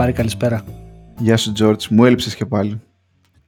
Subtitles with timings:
[0.00, 0.62] πάρει καλησπέρα.
[1.18, 2.80] Γεια σου George, μου έλειψες και πάλι.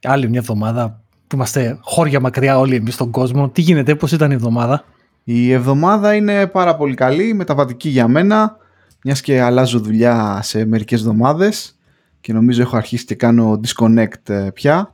[0.03, 3.49] Άλλη μια εβδομάδα που είμαστε χώρια μακριά όλοι εμείς στον κόσμο.
[3.49, 4.85] Τι γίνεται, πώς ήταν η εβδομάδα;
[5.23, 8.57] Η εβδομάδα είναι πάρα πολύ καλή, μεταβατική για μένα,
[9.03, 11.79] μιας και αλλάζω δουλειά σε μερικές εβδομάδες
[12.21, 14.93] και νομίζω έχω αρχίσει και κάνω disconnect ε, πια.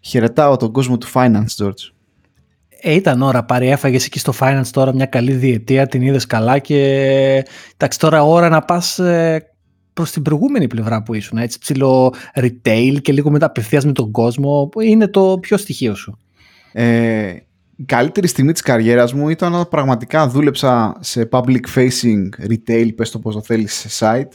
[0.00, 1.92] Χαιρετάω τον κόσμο του finance, George.
[2.80, 6.58] Ε, ήταν ώρα πάρει, έφαγες εκεί στο finance τώρα μια καλή διετία, την είδες καλά
[6.58, 6.78] και
[7.76, 9.48] εντάξει τώρα ώρα να πας ε,
[9.94, 14.10] προς την προηγούμενη πλευρά που ήσουν, έτσι ψηλό retail και λίγο μετά απευθείας με τον
[14.10, 16.18] κόσμο, που είναι το πιο στοιχείο σου.
[16.72, 17.34] Ε,
[17.76, 23.10] η καλύτερη στιγμή της καριέρας μου ήταν όταν πραγματικά δούλεψα σε public facing retail, πες
[23.10, 24.32] το πώς το θέλεις, σε site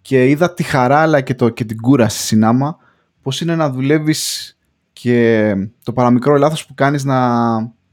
[0.00, 2.76] και είδα τη χαρά αλλά και, το, και την κούραση συνάμα
[3.22, 4.50] πώς είναι να δουλεύεις
[4.92, 5.54] και
[5.84, 7.18] το παραμικρό λάθος που κάνεις να,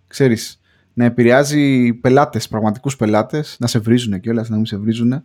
[0.07, 0.61] ξέρεις,
[0.93, 5.23] να επηρεάζει πελάτες, πραγματικούς πελάτες, να σε βρίζουν και όλα, να μην σε βρίζουν.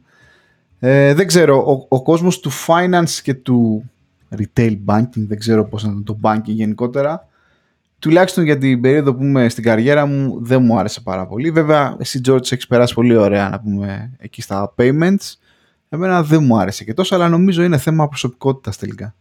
[0.80, 3.90] Ε, δεν ξέρω, ο, ο κόσμος του finance και του
[4.36, 7.28] retail banking, δεν ξέρω πώς είναι το banking γενικότερα,
[7.98, 11.50] τουλάχιστον για την περίοδο που είμαι στην καριέρα μου δεν μου άρεσε πάρα πολύ.
[11.50, 15.34] Βέβαια, εσύ George έχεις περάσει πολύ ωραία να πούμε εκεί στα payments.
[15.88, 19.14] Εμένα δεν μου άρεσε και τόσο, αλλά νομίζω είναι θέμα προσωπικότητας τελικά.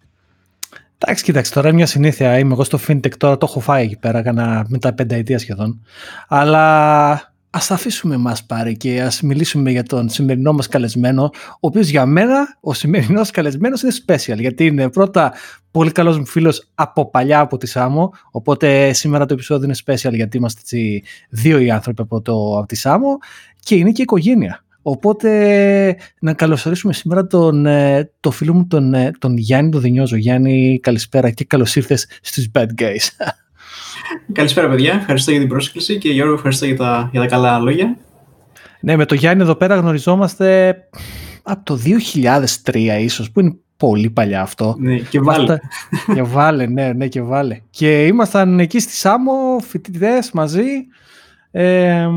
[0.98, 2.40] Εντάξει, κοίταξε, τώρα μια συνήθεια.
[2.40, 5.82] Είμαι εγώ στο FinTech τώρα, το έχω φάει εκεί πέρα, έκανα μετά πενταετία σχεδόν.
[6.28, 11.58] Αλλά ας τα αφήσουμε εμά πάρει και ας μιλήσουμε για τον σημερινό μας καλεσμένο, ο
[11.60, 14.38] οποίος για μένα ο σημερινός καλεσμένος είναι special.
[14.38, 15.34] Γιατί είναι πρώτα
[15.72, 18.14] πολύ καλός μου φίλος από παλιά από τη Σάμο.
[18.32, 22.68] Οπότε σήμερα το επεισόδιο είναι special γιατί είμαστε έτσι δύο οι άνθρωποι από, το, από
[22.68, 23.18] τη Σάμο
[23.60, 24.64] και είναι και οικογένεια.
[24.82, 30.16] Οπότε να καλωσορίσουμε σήμερα τον, ε, το φίλο μου τον, ε, τον Γιάννη τον Δενιόζο.
[30.16, 33.08] Γιάννη, καλησπέρα και καλώς ήρθες στους Bad Guys.
[34.32, 37.98] Καλησπέρα παιδιά, ευχαριστώ για την πρόσκληση και Γιώργο ευχαριστώ για τα, για τα καλά λόγια.
[38.80, 40.76] Ναι, με τον Γιάννη εδώ πέρα γνωριζόμαστε
[41.44, 41.80] από το
[42.64, 44.76] 2003 ίσως, που είναι πολύ παλιά αυτό.
[44.80, 45.58] Ναι, και βάλε.
[46.14, 47.62] και βάλε, ναι, ναι, και βάλε.
[47.70, 50.66] Και ήμασταν εκεί στη Σάμο, φοιτητές μαζί.
[51.52, 52.08] Ε,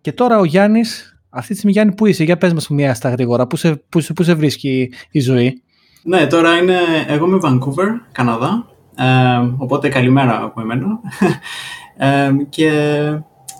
[0.00, 3.10] και τώρα ο Γιάννης αυτή τη στιγμή, Γιάννη, πού είσαι, για πες μας μια στα
[3.10, 5.62] γρήγορα, πού σε, πού, πού σε βρίσκει η ζωή;
[6.02, 8.66] Ναι, τώρα είναι, εγώ είμαι Vancouver, Καναδά,
[8.98, 10.86] ε, οπότε καλημέρα από εμένα.
[12.00, 12.70] Ε, και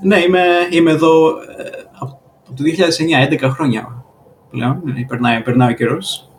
[0.03, 2.63] ναι, είμαι, είμαι εδώ ε, από το
[3.31, 4.05] 2009, 11 χρόνια
[4.51, 6.31] πλέον, ε, περνάει, περνάει ο καιρός.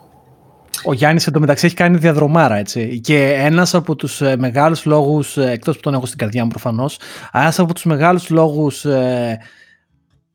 [0.83, 2.99] Ο Γιάννης εντωμεταξύ έχει κάνει διαδρομάρα, έτσι.
[2.99, 6.99] Και ένας από τους ε, μεγάλους λόγους, εκτός που τον έχω στην καρδιά μου προφανώς,
[7.31, 8.85] ένας από τους μεγάλους λόγους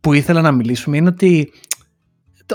[0.01, 1.53] που ήθελα να μιλήσουμε είναι ότι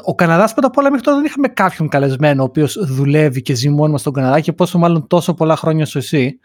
[0.04, 3.54] ο Καναδάς πρώτα απ' όλα μέχρι τώρα δεν είχαμε κάποιον καλεσμένο ο οποίος δουλεύει και
[3.54, 6.40] ζει μόνιμα στον Καναδά και πόσο μάλλον τόσο πολλά χρόνια σου εσύ.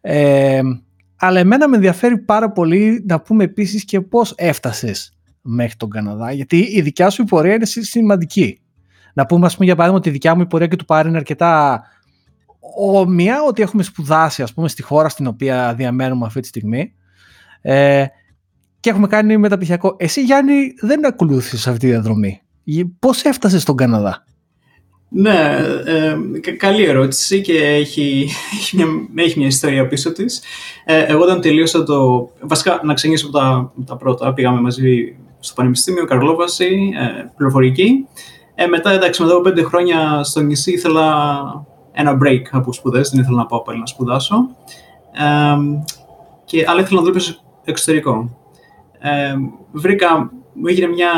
[0.00, 0.60] Ε,
[1.16, 6.32] αλλά εμένα με ενδιαφέρει πάρα πολύ να πούμε επίσης και πώς έφτασες μέχρι τον Καναδά,
[6.32, 8.58] γιατί η δικιά σου πορεία είναι σημαντική.
[9.14, 11.08] Να πούμε, ας πούμε, για παράδειγμα, ότι η δικιά μου η πορεία και του Πάρη
[11.08, 11.82] είναι αρκετά
[12.76, 16.94] ομοία, ότι έχουμε σπουδάσει, ας πούμε, στη χώρα στην οποία διαμένουμε αυτή τη στιγμή.
[17.60, 18.04] Ε,
[18.80, 19.96] και έχουμε κάνει μεταπτυχιακό.
[19.98, 22.43] Εσύ Γιάννη δεν ακολούθησες αυτή τη διαδρομή.
[22.98, 24.24] Πώς έφτασες στον Καναδά;
[25.08, 30.42] Ναι, ε, καλή ερώτηση και έχει, έχει, μια, έχει μια ιστορία πίσω της.
[30.84, 32.30] Ε, εγώ όταν τελείωσα το...
[32.40, 34.34] Βασικά, να ξεκινήσω από τα, τα πρώτα.
[34.34, 38.06] Πήγαμε μαζί στο Πανεπιστήμιο, Καρλόβαση, ε, πληροφορική.
[38.54, 41.06] Ε, μετά, εντάξει, μετά από πέντε χρόνια στο νησί ήθελα
[41.92, 44.36] ένα break από σπουδές, δεν ήθελα να πάω πάλι να σπουδάσω.
[45.12, 45.82] Ε,
[46.44, 48.38] και, αλλά ήθελα να δουλέψω εξωτερικό
[49.06, 49.34] ε,
[49.72, 51.10] βρήκα, μου έγινε μια,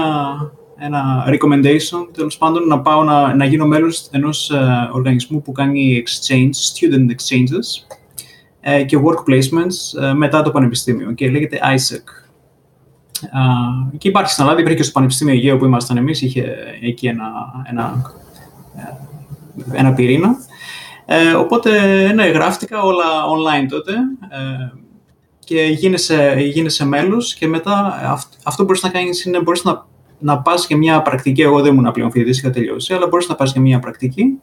[0.78, 6.02] ένα recommendation, τέλος πάντων, να πάω να, να γίνω μέλος ενός ε, οργανισμού που κάνει
[6.06, 7.96] exchange, student exchanges
[8.60, 12.26] ε, και work placements ε, μετά το πανεπιστήμιο και λέγεται ISEC.
[13.22, 17.06] Uh, και υπάρχει στην Ελλάδα, υπήρχε και στο Πανεπιστήμιο Αιγαίου που ήμασταν εμείς, είχε εκεί
[17.06, 17.24] ένα,
[17.70, 18.12] ένα,
[19.72, 20.36] ένα πυρήνα.
[21.06, 21.70] Ε, οπότε,
[22.12, 23.92] ναι, γράφτηκα όλα online τότε.
[24.28, 24.70] Ε,
[25.44, 28.00] και γίνεσαι, γίνεσαι μέλος και μετά
[28.42, 29.86] αυτό που μπορείς να κάνεις είναι μπορείς να,
[30.18, 33.34] να πας για μια πρακτική, εγώ δεν ήμουν πλέον φοιτητής, είχα τελειώσει, αλλά μπορείς να
[33.34, 34.40] πας για μια πρακτική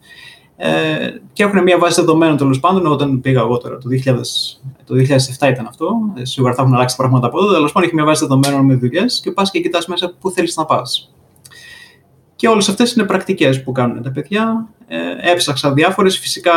[0.56, 2.86] ε, και έχουν μια βάση δεδομένων τέλος πάντων.
[2.86, 4.14] Όταν πήγα εγώ τώρα, το, 2000,
[4.84, 5.96] το 2007 ήταν αυτό.
[6.14, 7.52] Ε, σίγουρα θα έχουν αλλάξει πράγματα από εδώ.
[7.52, 10.56] Τέλος πάντων, έχει μια βάση δεδομένων με δουλειές και πας και κοιτάς μέσα πού θέλεις
[10.56, 11.14] να πας.
[12.36, 14.68] Και όλες αυτές είναι πρακτικές που κάνουν τα παιδιά.
[14.86, 16.18] Ε, έψαξα διάφορες.
[16.18, 16.52] Φυσικά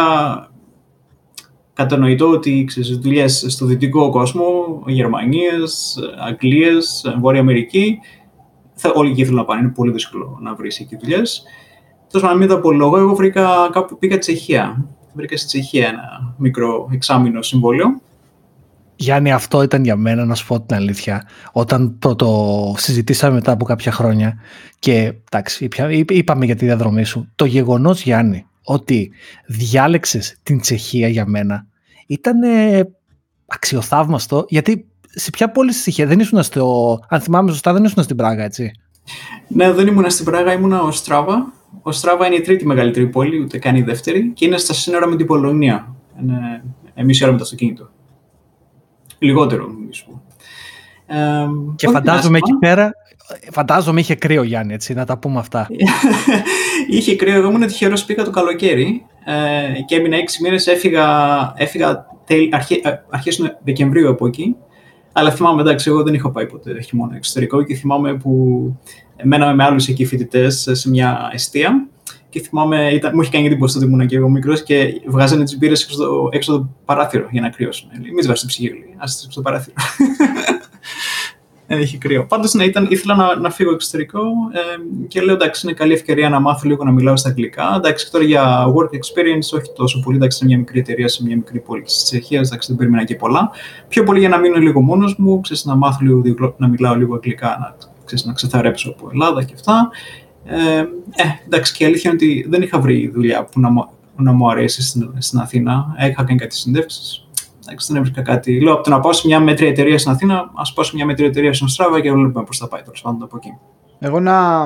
[1.73, 4.43] κατανοητό ότι ξέρεις, δουλειές στο δυτικό κόσμο,
[4.85, 5.97] Γερμανίες,
[6.27, 7.99] Αγγλίες, Βόρεια Αμερική,
[8.77, 9.61] θα, όλοι εκεί θέλουν να πάνε.
[9.61, 11.43] Είναι πολύ δύσκολο να βρεις εκεί δουλειές.
[12.11, 14.85] Τόσο να μην τα λόγο, εγώ βρήκα κάπου πήγα Τσεχία.
[15.13, 18.01] Βρήκα στη Τσεχία ένα μικρό εξάμεινο συμβόλαιο.
[18.95, 21.27] Γιάννη, αυτό ήταν για μένα, να σου πω την αλήθεια.
[21.51, 24.39] Όταν το συζητήσαμε μετά από κάποια χρόνια
[24.79, 25.67] και εντάξει,
[26.07, 27.31] είπαμε για τη διαδρομή σου.
[27.35, 29.11] Το γεγονός, Γιάννη, ότι
[29.45, 31.67] διάλεξες την Τσεχία για μένα
[32.07, 32.39] ήταν
[33.45, 34.87] αξιοθαύμαστο γιατί
[35.19, 38.43] σε ποια πόλη στη Τσεχία δεν ήσουν στο, αν θυμάμαι σωστά δεν ήσουν στην Πράγα
[38.43, 38.71] έτσι.
[39.47, 41.53] Ναι, δεν ήμουν στην Πράγα, ήμουν ο Στράβα.
[41.81, 45.07] Ο Στράβα είναι η τρίτη μεγαλύτερη πόλη, ούτε καν η δεύτερη, και είναι στα σύνορα
[45.07, 45.95] με την Πολωνία.
[46.21, 47.89] Είναι μισή ώρα με το αυτοκίνητο.
[49.19, 50.21] Λιγότερο, νομίζω.
[51.05, 51.15] Ε,
[51.75, 52.91] και φαντάζομαι εκεί πέρα,
[53.51, 55.67] φαντάζομαι είχε κρύο Γιάννη, έτσι, να τα πούμε αυτά.
[56.89, 61.07] είχε κρύο, εγώ ήμουν τυχερός, πήγα το καλοκαίρι ε, και έμεινα έξι μήνες, έφυγα,
[61.55, 62.05] έφυγα
[62.51, 64.55] αρχέ, ε, αρχές Δεκεμβρίου από εκεί.
[65.17, 68.31] Αλλά θυμάμαι, εντάξει, εγώ δεν είχα πάει ποτέ χειμώνα εξωτερικό και θυμάμαι που
[69.23, 71.87] μέναμε με άλλους εκεί φοιτητές σε μια αιστεία.
[72.29, 75.57] Και θυμάμαι, ήταν, μου είχε κάνει εντύπωση ότι ήμουν και εγώ μικρός και βγάζανε τις
[75.57, 77.89] μπύρες έξω, έξω το παράθυρο για να κρυώσουν.
[78.01, 78.95] Μην βγάζει την ψυχή, λέει.
[78.97, 79.75] Άσε το παράθυρο.
[81.67, 82.25] δεν είχε κρύο.
[82.25, 84.19] Πάντως ναι, ήταν, ήθελα να, να φύγω εξωτερικό
[84.51, 87.73] ε, και λέω εντάξει, είναι καλή ευκαιρία να μάθω λίγο να μιλάω στα αγγλικά.
[87.75, 90.15] Εντάξει, τώρα για work experience, όχι τόσο πολύ.
[90.15, 93.15] Εντάξει, σε μια μικρή εταιρεία, σε μια μικρή πόλη της Τσεχίας, εντάξει, δεν περίμενα και
[93.15, 93.51] πολλά.
[93.87, 97.15] Πιο πολύ για να μείνω λίγο μόνος μου, ξέρεις, να μάθω λίγο, να μιλάω λίγο
[97.15, 97.75] αγγλικά, να,
[98.05, 99.89] ξέρεις, να ξεθαρέψω από Ελλάδα και αυτά.
[100.45, 100.85] Ε, ε,
[101.45, 103.69] εντάξει, και η αλήθεια είναι ότι δεν είχα βρει δουλειά που να,
[104.15, 105.85] να μου αρέσει στην, στην Αθήνα.
[106.09, 107.26] Είχα κάνει κάτι συνδεύσει.
[107.67, 108.61] Εντάξει, δεν έβρισκα κάτι.
[108.61, 111.05] Λέω από το να πάω σε μια μέτρια εταιρεία στην Αθήνα, ας πάω σε μια
[111.05, 113.49] μέτρια εταιρεία στην Στράβα και βλέπουμε πώς θα πάει τέλος πάντων από εκεί.
[113.99, 114.65] Εγώ να,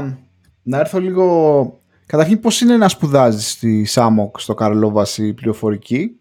[0.61, 1.79] να έρθω λίγο.
[2.05, 6.15] Καταρχήν, πώς είναι να σπουδάζεις στη ΣΑΜΟΚ στο Καρλόβαση πληροφορική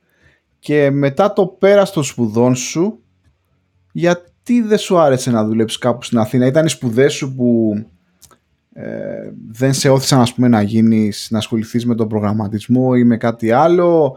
[0.58, 2.98] και μετά το πέρας των σπουδών σου,
[3.92, 7.72] γιατί δεν σου άρεσε να δουλέψεις κάπου στην Αθήνα, ήταν οι σπουδές σου που
[8.72, 13.16] ε, δεν σε όθησαν ας πούμε, να γίνεις, να ασχοληθείς με τον προγραμματισμό ή με
[13.16, 14.16] κάτι άλλο;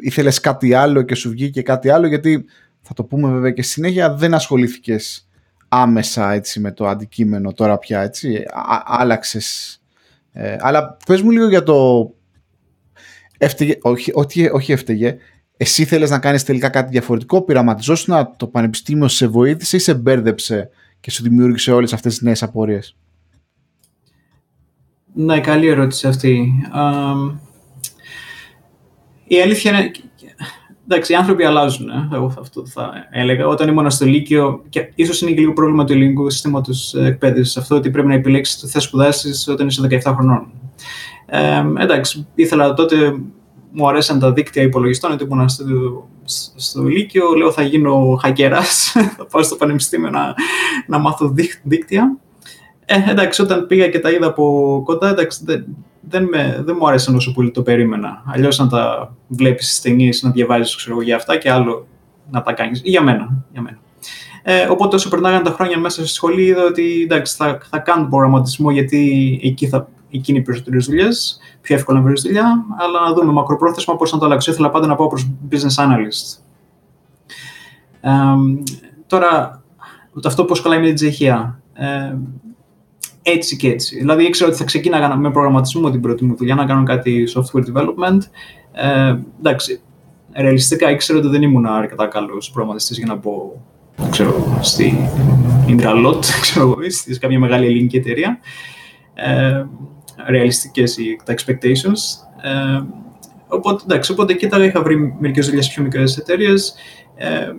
[0.00, 2.44] Ήθελες κάτι άλλο και σου βγήκε κάτι άλλο γιατί
[2.80, 5.28] θα το πούμε βέβαια και συνέχεια δεν ασχολήθηκες
[5.68, 9.78] άμεσα έτσι με το αντικείμενο τώρα πια έτσι Α, άλλαξες
[10.32, 12.10] ε, αλλά πες μου λίγο για το
[13.38, 15.16] έφταιγε, όχι, όχι, όχι έφταιγε
[15.56, 19.94] εσύ θέλεις να κάνεις τελικά κάτι διαφορετικό πειραματιζόσουν να το πανεπιστήμιο σε βοήθησε ή σε
[19.94, 20.70] μπέρδεψε
[21.00, 22.96] και σου δημιούργησε όλες αυτές τις νέες απορίες;
[25.12, 26.52] Ναι, καλή ερώτηση αυτή.
[29.30, 29.90] Η αλήθεια είναι.
[30.84, 31.88] Εντάξει, οι άνθρωποι αλλάζουν.
[31.88, 32.08] Ε.
[32.12, 33.46] Εγώ αυτό θα έλεγα.
[33.46, 36.72] Όταν ήμουν στο Λύκειο, και ίσως είναι και λίγο πρόβλημα του ελληνικού συστήματο
[37.04, 40.52] εκπαίδευσης, αυτό ότι πρέπει να επιλέξεις το θες σπουδάσεις όταν είσαι 17 χρονών.
[41.26, 43.14] Ε, εντάξει, ήθελα τότε,
[43.70, 45.64] μου αρέσαν τα δίκτυα υπολογιστών, γιατί ήμουν στο,
[46.54, 47.32] στο Λύκειο.
[47.32, 48.60] Λέω θα γίνω χακέρα,
[49.16, 50.34] θα πάω στο πανεπιστήμιο να,
[50.86, 52.16] να μάθω δίκτυα.
[52.84, 55.66] Ε, εντάξει, όταν πήγα και τα είδα από κοντά, εντάξει, δεν,
[56.00, 58.22] δεν, με, δεν μου άρεσαν όσο πολύ το περίμενα.
[58.26, 61.86] Αλλιώς να τα βλέπεις στις ταινίες, να διαβάζεις για αυτά και άλλο
[62.30, 62.80] να τα κάνεις.
[62.84, 63.44] Για μένα.
[63.52, 63.78] Για μένα.
[64.42, 68.08] Ε, οπότε όσο περνάγαν τα χρόνια μέσα στη σχολή, είδα ότι εντάξει, θα, θα κάνω
[68.08, 71.38] προγραμματισμό γιατί εκεί, θα, εκεί είναι οι περισσότερες δουλειές.
[71.60, 72.64] Πιο εύκολα να βρεις δουλειά.
[72.78, 74.50] Αλλά να δούμε μακροπρόθεσμα πώς να το αλλάξω.
[74.50, 76.38] Ήθελα πάντα να πάω προς business analyst.
[78.00, 78.10] Ε,
[79.06, 79.62] τώρα,
[80.24, 81.60] αυτό πώ κολλάει με την Τσεχία.
[81.72, 82.14] Ε,
[83.30, 83.96] έτσι και έτσι.
[83.96, 87.64] Δηλαδή ήξερα ότι θα ξεκίναγα με προγραμματισμό την πρώτη μου δουλειά, να κάνω κάτι software
[87.72, 88.18] development.
[88.72, 89.80] Ε, εντάξει,
[90.32, 93.52] ρεαλιστικά ήξερα ότι δεν ήμουν αρκετά καλός προγραμματιστής για να μπω
[94.10, 95.08] ξέρω, στη
[95.66, 98.38] Intralot, ξέρω εγώ, στη κάποια μεγάλη ελληνική εταιρεία.
[99.14, 99.64] Ε,
[100.28, 102.00] ρεαλιστικές τα expectations.
[102.42, 102.82] Ε,
[103.48, 106.74] οπότε, εντάξει, οπότε κοίταγα, είχα βρει μερικές δουλειές σε πιο μικρές εταιρείες.
[107.16, 107.52] Ε,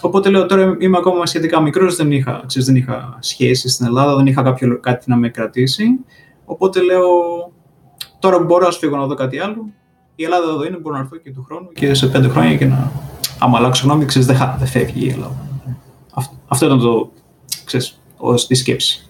[0.00, 4.26] Οπότε λέω τώρα είμαι ακόμα σχετικά μικρός, δεν είχα, δεν είχα σχέση στην Ελλάδα, δεν
[4.26, 5.86] είχα κάποιο, κάτι να με κρατήσει.
[6.44, 7.08] Οπότε λέω
[8.18, 9.72] τώρα που μπορώ να φύγω να δω κάτι άλλο.
[10.14, 12.64] Η Ελλάδα εδώ είναι, μπορώ να έρθω και του χρόνου και σε πέντε χρόνια και
[12.64, 12.92] να.
[13.38, 15.48] Άμα αλλάξω γνώμη, ξέρεις, δεν, δεν φεύγει η Ελλάδα.
[16.48, 17.10] Αυτό, ήταν το,
[17.64, 19.09] ξέρεις, ως τη σκέψη.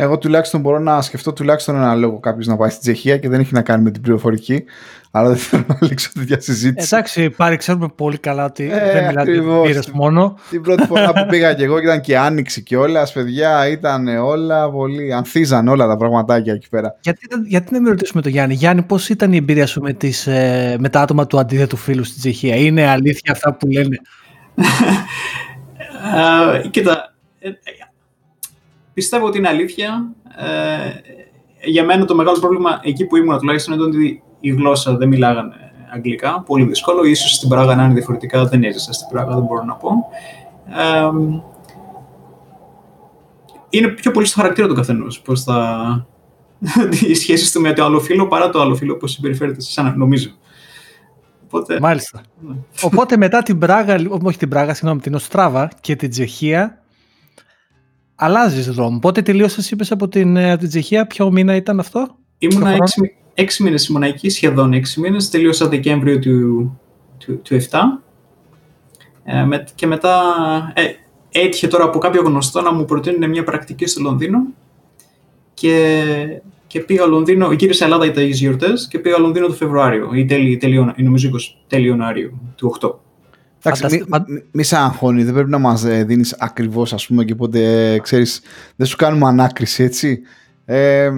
[0.00, 3.40] Εγώ τουλάχιστον μπορώ να σκεφτώ τουλάχιστον ένα λόγο κάποιος να πάει στην Τσεχία και δεν
[3.40, 4.64] έχει να κάνει με την πληροφορική.
[5.10, 6.88] Αλλά δεν θέλω να λήξω τέτοια συζήτηση.
[6.94, 9.32] Εντάξει, πάρει, ξέρουμε πολύ καλά ότι ε, δεν μιλάτε
[9.70, 10.38] για μόνο.
[10.50, 14.70] Την πρώτη φορά που πήγα και εγώ ήταν και άνοιξη και όλα, παιδιά, ήταν όλα
[14.70, 15.12] πολύ.
[15.12, 16.96] Ανθίζαν όλα τα πραγματάκια εκεί πέρα.
[17.00, 20.26] Γιατί, γιατί δεν με ρωτήσουμε τον Γιάννη; Γιάννη, πώς ήταν η εμπειρία σου με, τις,
[20.26, 23.96] ε, με τα άτομα του αντίθετου φίλου στην Τσεχία, Είναι αλήθεια αυτά που λένε;
[26.14, 27.50] uh, κοίτα, ε,
[28.98, 30.12] πιστεύω ότι είναι αλήθεια.
[30.36, 35.08] Ε, για μένα το μεγάλο πρόβλημα εκεί που ήμουν τουλάχιστον ήταν ότι η γλώσσα δεν
[35.08, 35.54] μιλάγανε
[35.94, 37.04] αγγλικά, πολύ δύσκολο.
[37.04, 39.90] Ίσως στην Πράγα να είναι διαφορετικά, δεν έζησα στην Πράγα, δεν μπορώ να πω.
[40.68, 41.10] Ε,
[43.68, 45.20] είναι πιο πολύ στο χαρακτήρα του καθενός.
[45.20, 46.06] Πώς θα.
[47.08, 49.96] οι σχέσεις του με το άλλο φίλο παρά το άλλο φίλο, πώς συμπεριφέρεται σε εσένα,
[49.96, 50.30] νομίζω.
[51.44, 51.80] Οπότε...
[51.80, 52.20] Μάλιστα.
[52.40, 52.54] Ναι.
[52.82, 56.82] Οπότε μετά την Πράγα, όχι την Πράγα, συγγνώμη, την Οστράβα και την Τσεχία,
[58.20, 58.98] αλλάζεις δρόμο.
[58.98, 63.16] Πότε τελείωσε, είπες από την, ε, από την Τσεχία, ποιο μήνα ήταν αυτό, Ήμουνα έξι,
[63.34, 65.30] έξι μήνες ήμουν εκεί, σχεδόν έξι μήνες.
[65.30, 66.78] Τελείωσα Δεκέμβριο του,
[67.18, 67.78] του, του 7.
[69.24, 70.22] Ε, με, και μετά
[70.74, 70.82] ε,
[71.30, 74.38] έτυχε τώρα από κάποιο γνωστό να μου προτείνουν μια πρακτική στο Λονδίνο
[75.54, 76.04] και,
[76.66, 80.56] και πήγα Λονδίνο, γύρισα Ελλάδα για τις γιορτές και πήγα Λονδίνο το Φεβρουάριο ή τέλη,
[80.56, 82.90] τέλη, νομίζω 20, τέλη Ιανουαρίου του 8.
[83.62, 87.24] Εντάξει, μη, μη, μη σε αγχώνει, δεν πρέπει να μας ε, δίνεις ακριβώς ας πούμε
[87.24, 88.40] και πότε ε, ξέρεις,
[88.76, 90.20] δεν σου κάνουμε ανάκριση έτσι.
[90.64, 91.08] Ε,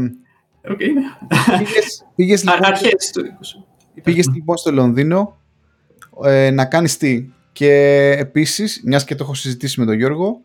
[0.69, 1.59] okay, ναι.
[1.59, 3.23] πήγες, πήγες, λοιπόν, Αρχές του
[4.03, 5.39] πήγες λοιπόν στο Λονδίνο
[6.25, 7.73] ε, να κάνεις τι και
[8.19, 10.41] επίσης, μιας και το έχω συζητήσει με τον Γιώργο,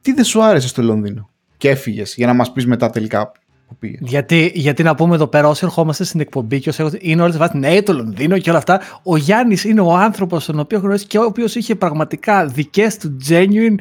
[0.00, 3.32] τι δεν σου άρεσε στο Λονδίνο; Και έφυγες για να μας πεις μετά τελικά
[3.68, 7.22] που πήγες; Γιατί, γιατί να πούμε εδώ πέρα, όσοι ερχόμαστε στην εκπομπή και όσοι είναι
[7.22, 10.78] όλες βάσει ναι, το Λονδίνο και όλα αυτά, ο Γιάννης είναι ο άνθρωπος τον οποίο
[10.78, 13.74] γνωρίζει και ο οποίος είχε πραγματικά δικές του genuine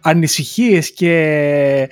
[0.00, 1.88] ανησυχίες και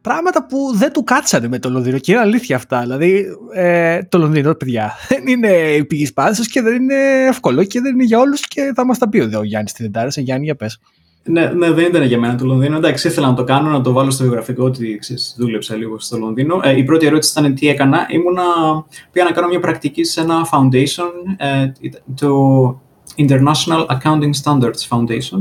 [0.00, 1.98] πράγματα που δεν του κάτσανε με το Λονδίνο.
[1.98, 2.80] Και είναι αλήθεια αυτά.
[2.80, 6.08] Δηλαδή, ε, το Λονδίνο, παιδιά, δεν είναι η πηγή
[6.50, 9.42] και δεν είναι εύκολο και δεν είναι για όλους και θα μας τα πει ο
[9.42, 10.20] Γιάννη τι δεν τα άρεσε.
[10.20, 10.80] Γιάννη, για πες.
[11.28, 12.76] Ναι, ναι, δεν ήταν για μένα το Λονδίνο.
[12.76, 16.18] Εντάξει, ήθελα να το κάνω, να το βάλω στο βιογραφικό ότι ξέρεις, δούλεψα λίγο στο
[16.18, 16.60] Λονδίνο.
[16.62, 18.06] Ε, η πρώτη ερώτηση ήταν τι έκανα.
[18.10, 18.42] Ήμουνα,
[19.12, 21.72] πήγα να κάνω μια πρακτική σε ένα foundation, ε,
[22.14, 22.80] το
[23.16, 25.40] International Accounting Standards Foundation.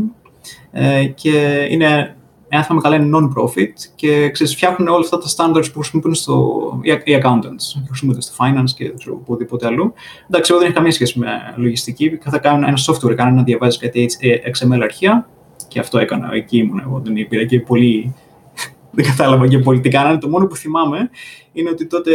[0.72, 2.16] Ε, και είναι,
[2.50, 6.80] εάν θυμάμαι καλά, είναι non-profit και ξέρεις, φτιάχνουν όλα αυτά τα standards που χρησιμοποιούν στο,
[7.06, 9.94] οι accountants, χρησιμοποιούνται στο finance και οπουδήποτε αλλού.
[10.30, 12.20] Εντάξει, εγώ δεν είχα καμία σχέση με λογιστική.
[12.24, 14.10] Θα κάνω ένα software, κάνω να διαβάζεις κάτι
[14.58, 15.28] XML αρχεία
[15.68, 16.30] και αυτό έκανα.
[16.34, 17.02] Εκεί ήμουν εγώ.
[17.04, 18.14] Δεν υπήρχε και πολύ.
[18.96, 20.18] δεν κατάλαβα και πολύ τι κάνανε.
[20.18, 21.10] Το μόνο που θυμάμαι
[21.54, 22.14] είναι ότι τότε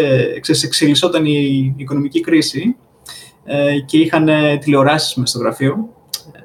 [0.64, 2.76] εξελισσόταν η οικονομική κρίση
[3.44, 4.28] ε, και είχαν
[4.60, 5.88] τηλεοράσεις μέσα στο γραφείο
[6.32, 6.38] ε,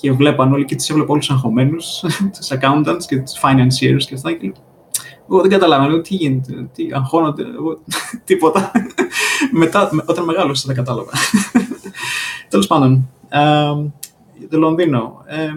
[0.00, 2.04] και βλέπαν όλοι και τις έβλεπα όλους αγχωμένους,
[2.38, 4.52] τους accountants και τους financiers και αυτά και
[5.28, 7.78] εγώ δεν καταλάβαινα, τι γίνεται, τι αγχώνονται, εγώ,
[8.24, 8.70] τίποτα.
[9.52, 11.10] Μετά, όταν μεγάλωσα, δεν κατάλαβα.
[12.48, 15.22] Τέλος πάντων, ε, το Λονδίνο.
[15.26, 15.48] Ε,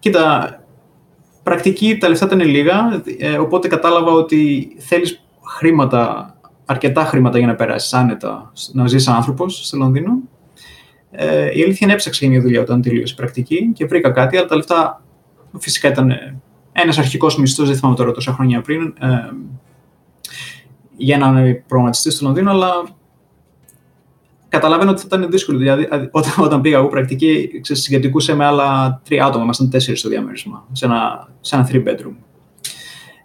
[0.00, 0.54] Κοίτα,
[1.42, 7.54] πρακτική τα λεφτά ήταν λίγα, ε, οπότε κατάλαβα ότι θέλεις χρήματα, αρκετά χρήματα για να
[7.54, 10.18] περάσεις άνετα, να ζεις άνθρωπος στο Λονδίνο.
[11.10, 14.36] Ε, η αλήθεια είναι έψαξα για μια δουλειά όταν τελείωσε η πρακτική και βρήκα κάτι,
[14.36, 15.02] αλλά τα λεφτά
[15.58, 16.12] φυσικά ήταν
[16.72, 19.30] ένας αρχικός μισθός, δεν θυμάμαι τώρα τόσα χρόνια πριν, ε,
[20.96, 21.32] για να
[21.66, 22.70] προγραμματιστεί στο Λονδίνο, αλλά
[24.50, 25.58] καταλαβαίνω ότι θα ήταν δύσκολο.
[25.58, 30.66] Δηλαδή, όταν, όταν πήγα εγώ πρακτική, συγκεντρικούσα με άλλα τρία άτομα, ήμασταν τέσσερις στο διαμέρισμα,
[30.72, 32.14] σε ένα, σε ένα three bedroom.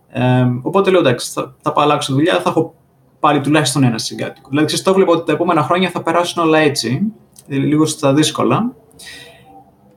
[0.10, 2.76] Ε, οπότε λέω εντάξει, θα, θα πάω αλλάξω δουλειά, θα έχω
[3.20, 4.50] πάλι τουλάχιστον ένα συγκάτοικο.
[4.50, 7.02] Δηλαδή, ξέρεις, το βλέπω ότι τα επόμενα χρόνια θα περάσουν όλα έτσι,
[7.48, 8.74] λίγο στα δύσκολα.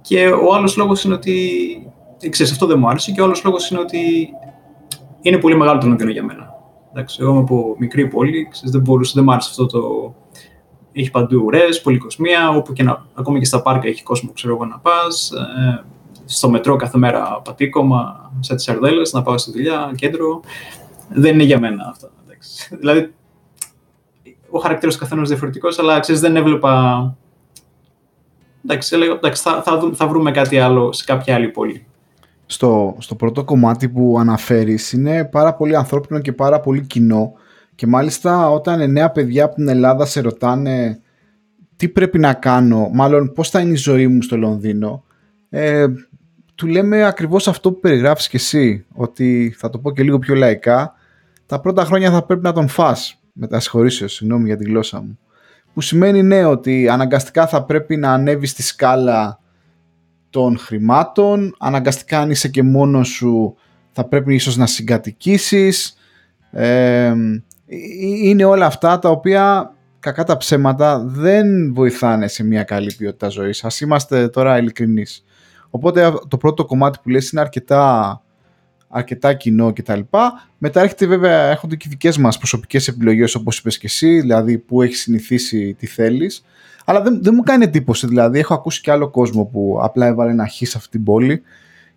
[0.00, 1.42] Και ο άλλος λόγος είναι ότι.
[2.28, 3.12] Ξέρεις, αυτό δεν μου άρεσε.
[3.12, 4.28] Και ο άλλος λόγος είναι ότι
[5.20, 6.50] είναι πολύ μεγάλο το Λονδίνο για μένα.
[6.90, 10.14] Εντάξει, εγώ είμαι από μικρή πόλη, ξέρεις, δεν μπορούσα, δεν μ' άρεσε αυτό το,
[10.92, 14.64] έχει παντού ουρέ, πολυκοσμία, όπου και να, ακόμη και στα πάρκα έχει κόσμο ξέρω εγώ
[14.64, 15.30] να πας.
[15.30, 15.84] Ε,
[16.24, 20.40] στο μετρό κάθε μέρα πατήκομα, σε τις Αρδέλες, να πάω στη δουλειά, κέντρο.
[21.08, 22.08] Δεν είναι για μένα αυτό.
[22.24, 22.76] Εντάξει.
[22.76, 23.12] Δηλαδή,
[24.50, 27.16] ο χαρακτήρας του καθένας διαφορετικός, αλλά ξέρεις, δεν έβλεπα.
[28.64, 31.86] Εντάξει, έλεγα, εντάξει θα, θα, θα βρούμε κάτι άλλο σε κάποια άλλη πόλη.
[32.46, 37.32] Στο, στο πρώτο κομμάτι που αναφέρεις είναι πάρα πολύ ανθρώπινο και πάρα πολύ κοινό
[37.78, 41.00] και μάλιστα όταν νέα παιδιά από την Ελλάδα σε ρωτάνε
[41.76, 45.04] τι πρέπει να κάνω, μάλλον πώς θα είναι η ζωή μου στο Λονδίνο,
[45.48, 45.86] ε,
[46.54, 50.34] του λέμε ακριβώς αυτό που περιγράφεις και εσύ, ότι θα το πω και λίγο πιο
[50.34, 50.94] λαϊκά,
[51.46, 55.00] τα πρώτα χρόνια θα πρέπει να τον φας, με τα συγχωρήσεως, συγγνώμη για τη γλώσσα
[55.00, 55.18] μου.
[55.74, 59.40] Που σημαίνει ναι ότι αναγκαστικά θα πρέπει να ανέβεις στη σκάλα
[60.30, 63.56] των χρημάτων, αναγκαστικά αν είσαι και μόνος σου
[63.92, 65.96] θα πρέπει ίσως να συγκατοικήσεις,
[66.50, 67.14] ε,
[68.22, 73.64] είναι όλα αυτά τα οποία κακά τα ψέματα δεν βοηθάνε σε μια καλή ποιότητα ζωής.
[73.64, 75.24] Ας είμαστε τώρα ειλικρινείς.
[75.70, 78.22] Οπότε το πρώτο κομμάτι που λες είναι αρκετά,
[78.88, 80.00] αρκετά κοινό κτλ.
[80.58, 84.58] Μετά έρχεται βέβαια, έρχονται και οι δικές μας προσωπικές επιλογές όπως είπες και εσύ, δηλαδή
[84.58, 86.44] που έχει συνηθίσει τι θέλεις.
[86.84, 90.30] Αλλά δεν, δεν μου κάνει εντύπωση, δηλαδή έχω ακούσει και άλλο κόσμο που απλά έβαλε
[90.30, 91.42] ένα χ σε αυτή την πόλη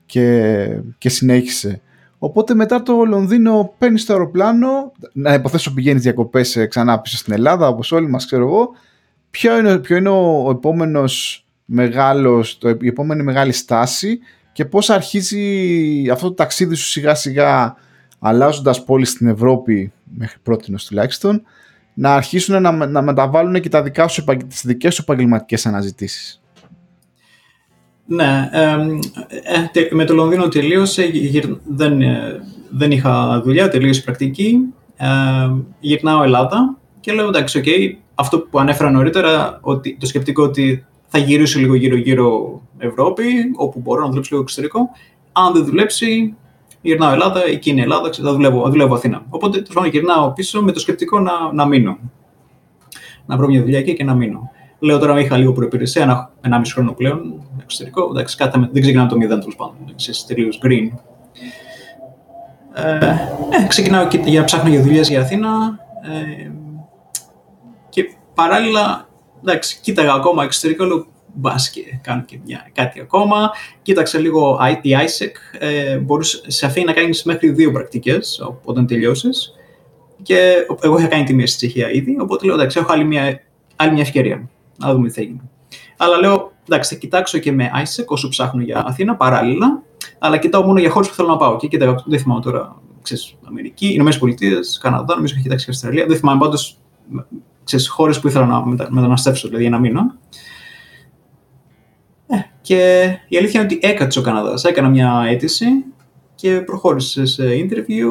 [0.05, 1.81] και, και συνέχισε.
[2.23, 7.33] Οπότε μετά το Λονδίνο παίρνεις το αεροπλάνο, να υποθέσω πηγαίνεις διακοπές ε, ξανά πίσω στην
[7.33, 8.69] Ελλάδα, όπως όλοι μας ξέρω εγώ.
[9.31, 14.19] Ποιο είναι, ποιο είναι ο, ο επόμενος μεγάλος, η επόμενη μεγάλη στάση
[14.51, 17.75] και πώς αρχίζει αυτό το ταξίδι σου σιγά σιγά
[18.19, 21.41] αλλάζοντας πόλη στην Ευρώπη μέχρι πρώτη τουλάχιστον
[21.93, 26.40] να αρχίσουν να, να μεταβάλουν και τα δικά σου, τις δικές σου επαγγελματικές αναζητήσεις.
[28.13, 31.11] Ναι, ε, με το Λονδίνο τελείωσε,
[31.67, 34.57] δεν, ε, δεν είχα δουλειά, τελείωσε πρακτική.
[34.97, 35.07] Ε,
[35.79, 41.17] γυρνάω Ελλάδα Και λέω εντάξει, okay, αυτό που ανέφερα νωρίτερα, ότι το σκεπτικό ότι θα
[41.17, 43.23] γυρίσω λίγο γύρω-γύρω Ευρώπη,
[43.55, 44.89] όπου μπορώ να δουλέψω λίγο εξωτερικό.
[45.31, 46.35] Αν δεν δουλέψει,
[46.81, 49.25] γυρνάω Ελλάδα, εκεί είναι Ελλάδα, θα δουλεύω, δουλεύω Αθήνα.
[49.29, 51.97] Οπότε το γυρνάω πίσω με το σκεπτικό να, να μείνω.
[53.25, 54.51] Να βρω μια δουλειά εκεί και να μείνω.
[54.79, 57.33] Λέω τώρα είχα λίγο προπηρεσία, ένα, ένα μισό χρόνο πλέον
[57.71, 58.09] εξωτερικό.
[58.11, 59.75] Εντάξει, κάτα, δεν ξεκινάω το μηδέν τέλος πάντων.
[60.27, 60.89] Τελείως green.
[62.73, 62.97] Ε,
[63.49, 65.79] ε, ξεκινάω και για ψάχνω για δουλειές για Αθήνα.
[66.01, 66.51] Ε,
[67.89, 69.09] και παράλληλα,
[69.41, 73.51] εντάξει, κοίταγα ακόμα εξωτερικό, λέω μπας και κάνω και μια, κάτι ακόμα.
[73.81, 75.31] Κοίταξα λίγο η ISEC.
[75.59, 79.53] Ε, μπορούσε, σε αφήνει να κάνεις μέχρι δύο πρακτικές όταν τελειώσεις.
[80.21, 83.41] Και εγώ είχα κάνει τη μία στη Τσεχία ήδη, οπότε λέω εντάξει, έχω άλλη μια,
[83.75, 85.41] άλλη μια ευκαιρία να δούμε τι θα γίνει.
[86.03, 89.81] Αλλά λέω, εντάξει, θα κοιτάξω και με ISEC όσο ψάχνω για Αθήνα παράλληλα,
[90.19, 91.55] αλλά κοιτάω μόνο για χώρε που θέλω να πάω.
[91.55, 96.05] Και κοίταγα, δεν θυμάμαι τώρα, ξέρεις, Αμερική, Ηνωμένες Πολιτείες, Καναδά, νομίζω έχει κοιτάξει και Αυστραλία.
[96.05, 96.77] Δεν θυμάμαι πάντως
[97.89, 100.17] χώρες που ήθελα να μετα, μεταναστεύσω, δηλαδή ένα μήνα.
[102.27, 104.63] Ε, και η αλήθεια είναι ότι έκατσε ο Καναδάς.
[104.63, 105.65] Έκανα μια αίτηση
[106.35, 108.09] και προχώρησε σε interview.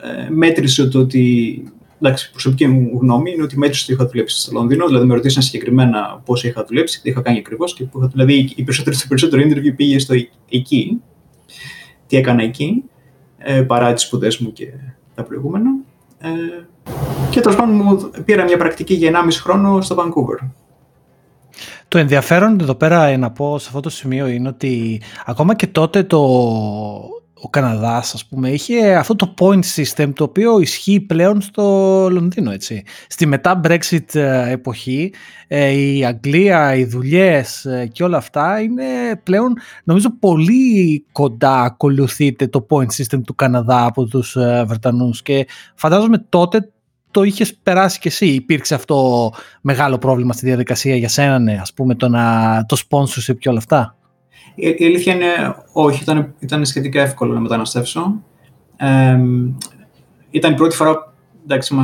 [0.00, 1.64] Ε, μέτρησε το ότι
[2.00, 4.86] εντάξει, προσωπική μου γνώμη είναι ότι μέτρησε ότι είχα δουλέψει στο Λονδίνο.
[4.86, 7.74] Δηλαδή, με ρωτήσαν συγκεκριμένα πώς είχα δουλέψει, τι είχα κάνει ακριβώς.
[7.74, 10.14] Και που είχα, δηλαδή, η περισσότερη, το περισσότερο interview πήγε στο
[10.50, 11.00] εκεί.
[12.06, 12.84] Τι έκανα εκεί,
[13.38, 14.66] ε, παρά τις σπουδές μου και
[15.14, 15.70] τα προηγούμενα.
[16.18, 16.28] Ε,
[17.30, 20.48] και τέλος πάντων μου πήρα μια πρακτική για 1,5 χρόνο στο Vancouver.
[21.88, 26.02] Το ενδιαφέρον εδώ πέρα να πω σε αυτό το σημείο είναι ότι ακόμα και τότε
[26.02, 26.20] το,
[27.42, 31.62] ο Καναδάς ας πούμε είχε αυτό το point system το οποίο ισχύει πλέον στο
[32.10, 32.82] Λονδίνο έτσι.
[33.08, 35.12] Στη μετά Brexit ε, εποχή
[35.48, 38.84] ε, η Αγγλία, οι δουλειές ε, και όλα αυτά είναι
[39.22, 44.36] πλέον νομίζω πολύ κοντά ακολουθείται το point system του Καναδά από τους
[44.66, 46.70] Βρετανούς και φαντάζομαι τότε
[47.10, 48.26] το είχες περάσει κι εσύ.
[48.26, 53.38] Υπήρξε αυτό μεγάλο πρόβλημα στη διαδικασία για σένα, ναι, ας πούμε, το, να, το sponsorship
[53.38, 53.96] και όλα αυτά;
[54.54, 58.22] Η, η αλήθεια είναι όχι, ήταν, ήταν σχετικά εύκολο να μεταναστεύσω.
[58.76, 59.18] Ε,
[60.30, 61.74] ήταν η πρώτη φορά, εντάξει,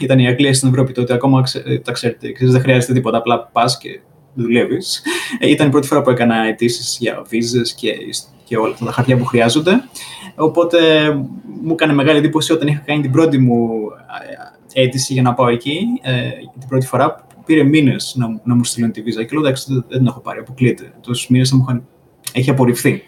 [0.00, 1.42] ήταν η Αγγλία στην Ευρώπη τότε, ακόμα
[1.82, 4.00] τα ξέρετε, δεν χρειάζεται τίποτα, απλά πας και
[4.34, 5.02] δουλεύεις.
[5.38, 7.92] Ε, ήταν η πρώτη φορά που έκανα αιτήσεις για βίζες και,
[8.44, 9.72] και όλα αυτά τα χαρτιά που χρειάζονται.
[10.36, 10.78] Οπότε
[11.62, 13.68] μου έκανε μεγάλη εντύπωση όταν είχα κάνει την πρώτη μου
[14.72, 18.92] αίτηση για να πάω εκεί, ε, την πρώτη φορά, πήρε μήνες να, να μου στείλουν
[18.92, 19.24] τη βίζα.
[19.24, 20.92] Και λέω εντάξει, δεν, δεν την έχω πάρει, αποκλείεται.
[21.00, 21.86] Τόσους μήνες θα μου είχαν.
[22.34, 23.02] Έχει απορριφθεί.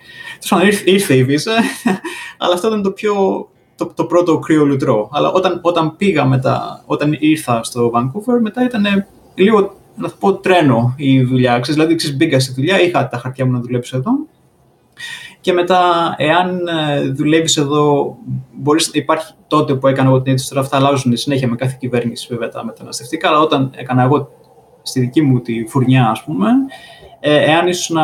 [0.49, 1.53] Τέλος ήρθε, ήρθε η βίζα,
[2.39, 3.15] αλλά αυτό ήταν το πιο.
[3.77, 5.09] Το, το πρώτο κρύο λουτρό.
[5.13, 10.95] Αλλά όταν, όταν πήγα μετά, όταν ήρθα στο Vancouver, μετά ήταν λίγο, να πω, τρένο
[10.97, 11.51] η δουλειά.
[11.51, 14.11] Ξέρεις, δηλαδή, ξέρεις, μπήκα στη δουλειά, είχα τα χαρτιά μου να δουλέψω εδώ
[15.47, 18.17] και μετά, εάν ε, δουλεύεις εδώ,
[18.53, 22.27] μπορείς, υπάρχει τότε που έκανα εγώ την αίτηση, τώρα αυτά αλλάζουν συνέχεια με κάθε κυβέρνηση
[22.31, 24.29] βέβαια τα μεταναστευτικά, αλλά όταν έκανα εγώ
[24.83, 26.49] στη δική μου τη φουρνιά, ας πούμε,
[27.21, 27.97] ε, εάν ήσουν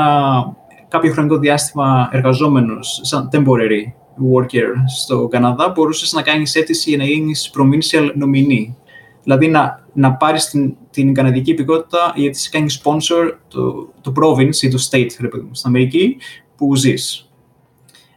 [0.92, 3.92] κάποιο χρονικό διάστημα εργαζόμενος σαν temporary
[4.32, 8.74] worker στο Καναδά, μπορούσες να κάνεις αίτηση για να γίνεις provincial nominee.
[9.22, 14.56] Δηλαδή να, να πάρεις την, την καναδική υπηκότητα γιατί σε κάνει sponsor το, το province
[14.62, 15.30] ή το state, στην
[15.62, 16.16] Αμερική,
[16.56, 17.30] που ζεις.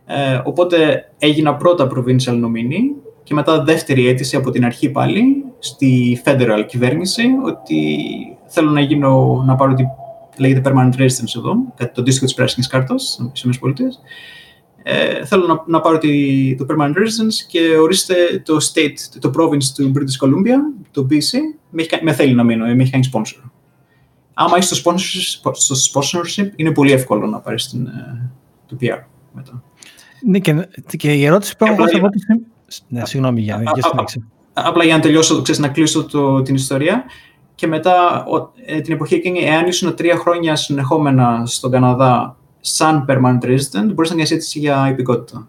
[0.06, 6.22] Ε, οπότε έγινα πρώτα provincial nominee και μετά δεύτερη αίτηση από την αρχή πάλι στη
[6.26, 7.98] federal κυβέρνηση ότι
[8.46, 9.84] θέλω να γίνω, να πάρω τη
[10.38, 13.72] λέγεται permanent residence εδώ, κάτι το αντίστοιχο της πράσινης κάρτας στις ΗΠΑ.
[14.88, 19.64] Ε, θέλω να, να πάρω τη, το permanent residence και ορίστε το state, το province
[19.76, 21.38] του British Columbia, το BC,
[21.70, 23.50] με, με θέλει να μείνω, με έχει κάνει sponsor.
[24.34, 28.32] Άμα είσαι στο sponsorship, στο sponsorship είναι πολύ εύκολο να πάρεις την, ε,
[28.66, 29.64] το PR μετά.
[30.26, 30.68] Ναι, και,
[30.98, 32.10] και η ερώτηση που έχω εγώ
[32.88, 34.06] Ναι, συγγνώμη, για, για
[34.54, 37.04] Απλά για να τελειώσω, ξέρεις, να κλείσω το, την ιστορία.
[37.56, 43.06] Και μετά, ο, ε, την εποχή εκείνη, εάν ήσουν τρία χρόνια συνεχόμενα στον Καναδά σαν
[43.10, 45.48] permanent resident, μπορείς να διασύτηση για υπηκότητα.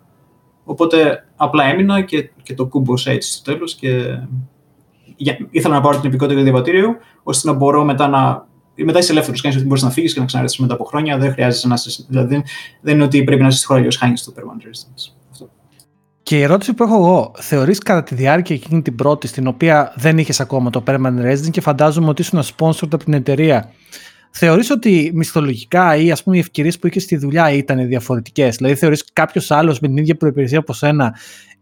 [0.64, 4.18] Οπότε απλά έμεινα και, και το κούμποσα έτσι στο τέλος και
[5.16, 8.46] για, ήθελα να πάρω την υπηκότητα για διαβατήριο, ώστε να μπορώ μετά να
[8.84, 9.40] μετά είσαι ελεύθερος.
[9.40, 11.18] Κάνεις ότι μπορείς να φύγεις και να ξαναρθείς μετά από χρόνια.
[11.18, 12.04] Δεν χρειάζεται να είσαι.
[12.08, 12.42] Δηλαδή,
[12.80, 15.12] δεν είναι ότι πρέπει να είσαι στη χώρα, αλλιώς χάνεις το permanent residence.
[16.26, 19.92] Και η ερώτηση που έχω εγώ, θεωρείς κατά τη διάρκεια εκείνη την πρώτη, στην οποία
[19.96, 23.72] δεν είχες ακόμα το permanent residence και φαντάζομαι ότι ήσουν sponsored από την εταιρεία,
[24.30, 28.74] θεωρείς ότι μισθολογικά ή ας πούμε οι ευκαιρίες που είχες στη δουλειά ήταν διαφορετικές; Δηλαδή
[28.74, 31.14] θεωρείς κάποιος άλλος με την ίδια προπηρεσία από σένα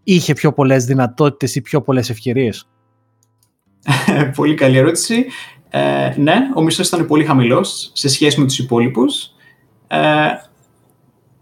[0.04, 2.68] είχε πιο πολλές δυνατότητες ή πιο πολλές ευκαιρίες;
[4.36, 5.24] Πολύ καλή ερώτηση.
[5.68, 9.30] Ε, ναι, ο μισθός ήταν πολύ χαμηλός σε σχέση με τους υπόλοιπους.
[9.86, 9.98] Ε,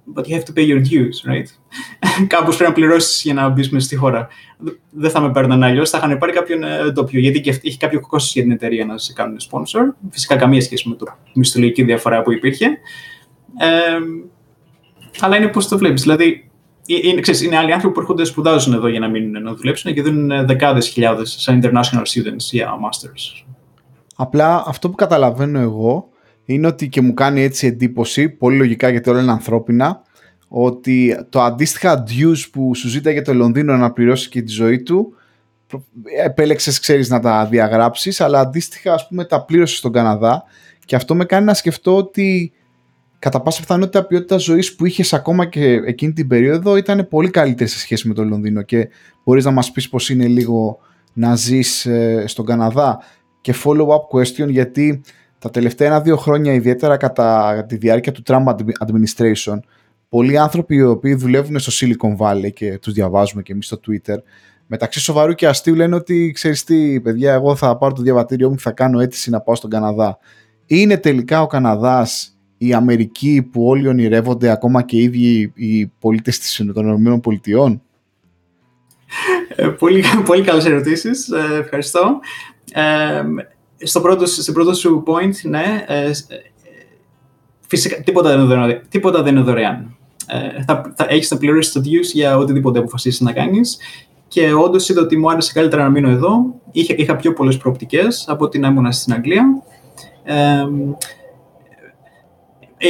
[0.07, 1.49] but you have to pay your dues, right?
[2.27, 4.29] Κάπως πρέπει να πληρώσεις για να μπεις μέσα στη χώρα.
[4.91, 8.01] Δεν θα με παίρνουν αλλιώς, θα είχαν πάρει κάποιον ε, ντόπιο, γιατί και έχει κάποιο
[8.01, 9.95] κόστος για την εταιρεία να σε κάνουν sponsor.
[10.11, 12.67] Φυσικά καμία σχέση με το μισθολογική διαφορά που υπήρχε.
[13.59, 13.99] Ε,
[15.21, 16.03] αλλά είναι πώς το βλέπεις.
[16.03, 16.51] Δηλαδή,
[16.87, 19.95] ε, είναι, ξέρεις, είναι άλλοι άνθρωποι που έρχονται σπουδάζουν εδώ για να μείνουν να δουλέψουν
[19.95, 23.45] και δίνουν δεκάδες χιλιάδες σαν international students για masters.
[24.17, 26.12] Απλά αυτό που καταλαβαίνω εγώ
[26.45, 30.03] είναι ότι και μου κάνει έτσι εντύπωση, πολύ λογικά γιατί όλα είναι ανθρώπινα,
[30.49, 35.15] ότι το αντίστοιχα dues που σου ζήταγε το Λονδίνο να πληρώσει και τη ζωή του,
[36.25, 40.45] επέλεξες, ξέρεις, να τα διαγράψεις, αλλά αντίστοιχα, ας πούμε, τα πλήρωσες στον Καναδά.
[40.85, 42.53] Και αυτό με κάνει να σκεφτώ ότι
[43.19, 47.31] κατά πάσα πιθανότητα η ποιότητα ζωής που είχες ακόμα και εκείνη την περίοδο ήταν πολύ
[47.31, 48.63] καλύτερη σε σχέση με το Λονδίνο.
[48.63, 48.89] Και
[49.25, 50.79] μπορείς να μας πεις πως είναι λίγο
[51.13, 52.99] να ζεις ε, στον Καναδά.
[53.41, 55.03] Και follow-up question γιατί
[55.43, 58.45] τα τελευταία ένα-δύο χρόνια, ιδιαίτερα κατά τη διάρκεια του Trump
[58.87, 59.59] administration,
[60.09, 64.17] πολλοί άνθρωποι οι οποίοι δουλεύουν στο Silicon Valley και τους διαβάζουμε και εμείς στο Twitter,
[64.67, 68.55] μεταξύ σοβαρού και αστείου λένε ότι ξέρεις τι παιδιά, εγώ θα πάρω το διαβατήριό μου
[68.55, 70.19] και θα κάνω αίτηση να πάω στον Καναδά.
[70.67, 76.63] Είναι τελικά ο Καναδάς η Αμερική που όλοι ονειρεύονται ακόμα και οι ίδιοι οι πολίτες
[76.75, 77.81] των ΗΠΑ.
[79.57, 81.29] Ε, πολύ, πολύ καλές ερωτήσεις.
[81.29, 82.21] Ε, ευχαριστώ.
[82.73, 83.23] Ε,
[83.83, 86.11] στο πρώτο, στο πρώτο σου point, ναι, ε,
[87.67, 88.83] φυσικά τίποτα δεν είναι δωρεάν.
[88.89, 89.97] Τίποτα δεν είναι δωρεάν.
[90.27, 93.79] Ε, θα, θα έχεις να πληρώσεις το dues για οτιδήποτε αποφασίσεις να κάνεις
[94.29, 96.55] και όντως είδα ότι μου άρεσε καλύτερα να μείνω εδώ.
[96.71, 99.63] Είχα, είχα πιο πολλές προοπτικές από ότι να ήμουν στην Αγγλία.
[100.25, 100.35] Ε,
[102.77, 102.89] ε,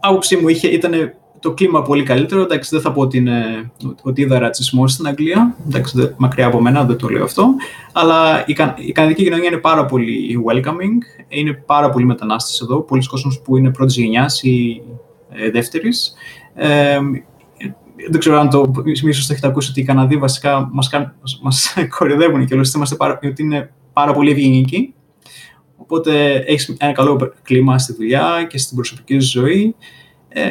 [0.00, 2.42] άποψή μου είχε, ήταν το κλίμα πολύ καλύτερο.
[2.42, 3.70] Εντάξει, δεν θα πω ότι, είναι,
[4.02, 5.56] ότι είδα ρατσισμό στην Αγγλία.
[5.66, 7.54] Εντάξει, μακριά από μένα, δεν το λέω αυτό.
[7.92, 11.24] Αλλά η, η καναδική κοινωνία είναι πάρα πολύ welcoming.
[11.28, 12.80] Είναι πάρα πολλοί μετανάστες εδώ.
[12.80, 14.82] Πολλοί κόσμοι που είναι πρώτης γενιάς ή
[15.30, 16.14] ε, δεύτερης.
[16.54, 16.98] Ε,
[18.10, 20.90] δεν ξέρω αν το ίσω το έχετε ακούσει ότι οι Καναδοί βασικά μας
[21.42, 24.94] μας κορυδεύουν και όλες είμαστε πάρα, ότι είναι πάρα πολύ ευγενικοί.
[25.76, 29.74] Οπότε έχεις ένα καλό κλίμα στη δουλειά και στην προσωπική ζωή.
[30.28, 30.42] Ε,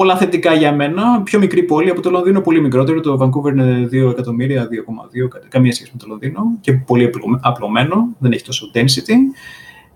[0.00, 1.22] πολλά θετικά για μένα.
[1.22, 3.00] Πιο μικρή πόλη από το Λονδίνο, πολύ μικρότερο.
[3.00, 7.10] Το Vancouver είναι 2 εκατομμύρια, 2,2, καμία σχέση με το Λονδίνο και πολύ
[7.40, 9.14] απλωμένο, δεν έχει τόσο density.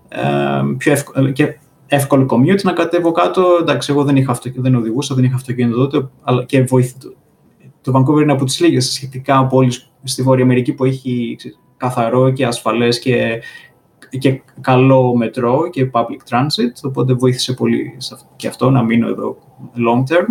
[0.09, 0.21] Ε,
[0.77, 3.57] πιο εύκολο, και εύκολο commute να κατέβω κάτω.
[3.61, 7.13] Εντάξει, εγώ δεν, είχα αυτο, δεν οδηγούσα, δεν είχα αυτοκίνητο τότε αλλά και βοήθη, το,
[7.81, 11.37] το Vancouver είναι από τις λίγες σχετικά πόλεις στη Βόρεια Αμερική που έχει
[11.77, 13.41] καθαρό και ασφαλές και
[14.17, 17.97] και καλό μετρό και public transit, οπότε βοήθησε πολύ
[18.35, 19.37] και αυτό να μείνω εδώ
[19.75, 20.25] long term.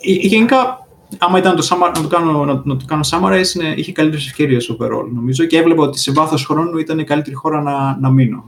[0.00, 0.86] γενικά,
[1.18, 4.70] άμα ήταν το summer, να το κάνω, να, το κάνω summarize, είναι, είχε καλύτερες ευκαιρίες
[4.72, 8.44] overall, νομίζω, και έβλεπα ότι σε βάθος χρόνου ήταν η καλύτερη χώρα να, να μείνω.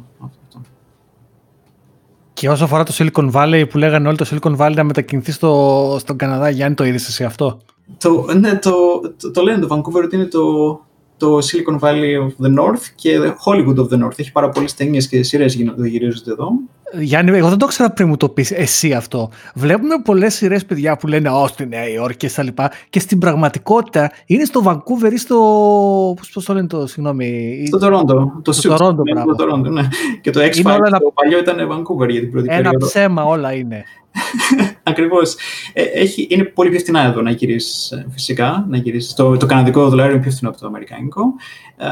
[2.32, 5.96] Και όσο αφορά το Silicon Valley που λέγανε όλοι το Silicon Valley να μετακινηθεί στο,
[6.00, 7.60] στον Καναδά, Γιάννη, το είδες εσύ αυτό;
[7.98, 8.70] Το, ναι, το,
[9.20, 10.40] το, το λένε το Vancouver ότι είναι το,
[11.16, 14.18] το Silicon Valley of the North και Hollywood of the North.
[14.18, 16.50] Έχει πάρα πολλές ταινίες και σειρές γυρίζονται εδώ.
[16.92, 19.30] Γιάννη, εγώ δεν το ήξερα πριν μου το πεις εσύ αυτό.
[19.54, 22.70] Βλέπουμε πολλές σειρές παιδιά που λένε Ω στη Νέα Υόρκη και στα λοιπά.
[22.90, 25.36] Και στην πραγματικότητα είναι στο Vancouver ή στο.
[26.32, 27.64] Πώς το λένε το, συγγνώμη.
[27.66, 28.42] Στο Toronto.
[28.42, 29.88] Το στο Toronto, ναι, το Toronto, ναι.
[30.20, 32.86] Και το X-Files το παλιό ήταν Vancouver για την πρώτη Ένα περίοδο.
[32.86, 33.84] ψέμα όλα είναι.
[34.82, 35.36] Ακριβώς.
[35.72, 35.82] Ε,
[36.28, 38.66] είναι πολύ πιο φθηνά εδώ να γυρίσεις, ε, φυσικά.
[38.68, 39.14] Να γυρίσεις.
[39.14, 41.22] Το, το καναδικό δολάριο είναι πιο φθηνό από το αμερικάνικο.
[41.76, 41.86] Ε,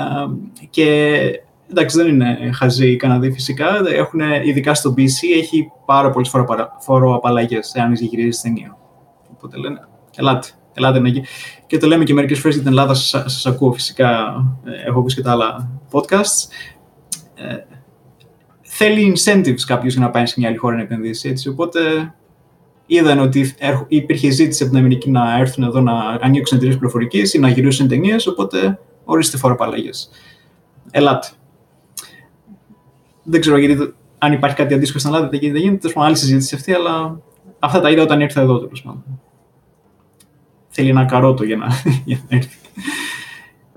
[0.71, 1.21] και
[1.71, 3.67] εντάξει, δεν είναι χαζοί οι Καναδοί φυσικά.
[3.89, 6.33] Έχουν, ειδικά στο BC έχει πάρα πολλές
[6.81, 8.77] φοροαπαλλαγές εάν γυρίζεις ταινία.
[9.33, 10.49] Οπότε λένε, ελάτε.
[10.75, 11.11] Ελάτε να
[11.67, 14.35] Και το λέμε και μερικές φορές για την Ελλάδα, σας ακούω φυσικά.
[14.65, 16.49] Ε, έχω πει και τα άλλα podcasts.
[17.35, 17.57] Ε,
[18.63, 21.29] θέλει incentives κάποιος για να πάει σε μια άλλη χώρα να επενδύσει.
[21.29, 21.49] Έτσι.
[21.49, 21.81] Οπότε
[22.87, 23.55] είδαν ότι
[23.89, 27.89] υπήρχε ζήτηση από την Αμερική να έρθουν εδώ να ανοίξουν εταιρείες πληροφορικής ή να γυρίσουν
[27.89, 28.27] ταινίες.
[28.27, 29.91] Οπότε ορίστε φοροπαλλαγέ.
[30.91, 31.29] Ελάτε.
[33.25, 35.59] Δεν ξέρω γιατί, αν υπάρχει κάτι αντίστοιχο στην Ελλάδα, δεν γίνεται.
[35.59, 35.93] Δεν γίνεται.
[35.95, 37.21] άλλη συζήτηση αυτή, αλλά
[37.59, 39.05] αυτά τα είδα όταν ήρθα εδώ τέλος πάντων.
[40.69, 41.67] Θέλει ένα καρότο για να,
[42.05, 42.57] για να έρθει.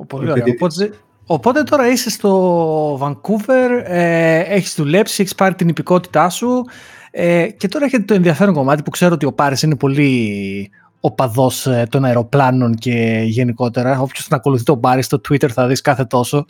[0.07, 0.43] Πολύ ωραία.
[0.47, 0.91] Οπότε,
[1.29, 6.63] Οπότε τώρα είσαι στο Vancouver, ε, έχεις δουλέψει, έχεις πάρει την υπηκότητά σου
[7.12, 11.67] ε, και τώρα έχετε το ενδιαφέρον κομμάτι που ξέρω ότι ο Πάρης είναι πολύ οπαδός
[11.67, 13.99] ε, των αεροπλάνων και γενικότερα.
[13.99, 16.45] Όποιος τον ακολουθεί τον Πάρη στο Twitter θα δεις κάθε τόσο.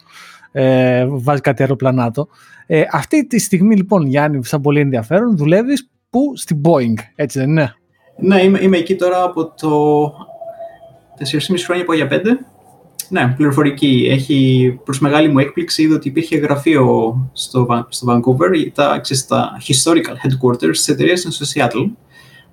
[0.60, 2.28] Ε, βάζει κάτι αεροπλανάτο.
[2.65, 7.50] Ε, αυτή τη στιγμή λοιπόν Γιάννη, σαν πολύ ενδιαφέρον, δουλεύεις που στην Boeing, έτσι δεν
[7.50, 7.76] είναι;
[8.17, 10.04] Ναι, είμαι, είμαι εκεί τώρα από το
[11.20, 12.22] 4,5 χρόνια, πάω για 5
[13.10, 14.08] ναι, πληροφορική.
[14.10, 19.52] Έχει, προς μεγάλη μου έκπληξη είδα ότι υπήρχε γραφείο στο, στο Vancouver, τα, ξέρεις, τα
[19.67, 21.91] historical headquarters της εταιρείας είναι στο Seattle.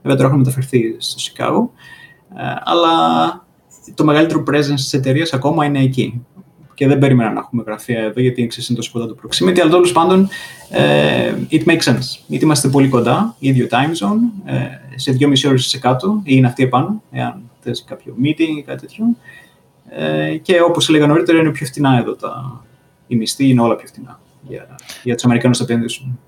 [0.02, 1.68] Βέβαια τώρα έχουν μεταφερθεί στο Chicago.
[2.38, 2.88] Ε, αλλά
[3.94, 6.26] το μεγαλύτερο presence της εταιρείας ακόμα είναι εκεί.
[6.74, 9.70] Και δεν περίμενα να έχουμε γραφεία εδώ, γιατί ξέρεις, είναι τόσο κοντά το proximity, αλλά
[9.70, 10.28] τέλος πάντων,
[10.70, 12.22] ε, it makes sense.
[12.26, 14.54] Γιατί είμαστε πολύ κοντά, ίδιο time zone, ε,
[14.94, 18.80] σε δυόμιση ώρες σε κάτω, ή είναι αυτή επάνω, εάν θες κάποιο meeting ή κάτι
[18.80, 19.04] τέτοιο.
[19.88, 22.62] Ε, και όπως έλεγα νωρίτερα, είναι πιο φτηνά εδώ τα...
[23.06, 26.18] Οι μισθοί είναι όλα πιο φτηνά για, για τους Αμερικανούς να επενδύσουν.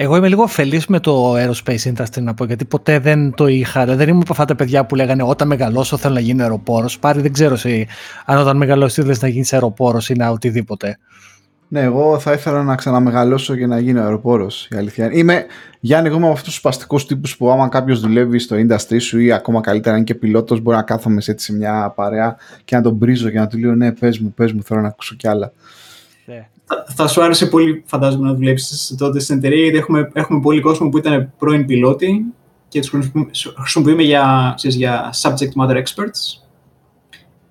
[0.00, 3.84] Εγώ είμαι λίγο αφελής με το aerospace industry να πω, γιατί ποτέ δεν το είχα.
[3.84, 6.98] Δεν ήμουν από αυτά τα παιδιά που λέγανε όταν μεγαλώσω θέλω να γίνω αεροπόρος.
[6.98, 7.86] Πάρει δεν ξέρω εσύ,
[8.24, 10.98] αν όταν μεγαλώσεις θέλεις να γίνεις αεροπόρος ή να οτιδήποτε.
[11.68, 15.10] Ναι, εγώ θα ήθελα να ξαναμεγαλώσω και να γίνω αεροπόρος, η αλήθεια.
[15.12, 15.46] Είμαι,
[15.80, 19.20] Γιάννη, εγώ είμαι από αυτούς τους σπαστικούς τύπους που άμα κάποιος δουλεύει στο industry σου
[19.20, 22.76] ή ακόμα καλύτερα είναι και πιλότος, μπορεί να κάθομαι σε, έτσι, σε μια παρέα και
[22.76, 25.14] να τον μπρίζω και να του λέω ναι, πες μου, πες μου, θέλω να ακούσω
[25.14, 25.52] κι άλλα.
[26.74, 26.94] Ναι.
[26.94, 30.88] Θα, σου άρεσε πολύ, φαντάζομαι, να δουλέψεις τότε στην εταιρεία, γιατί έχουμε, έχουμε πολύ κόσμο
[30.88, 32.24] που ήταν πρώην πιλότοι
[32.68, 32.90] και τους
[33.58, 36.48] χρησιμοποιούμε για, για subject matter experts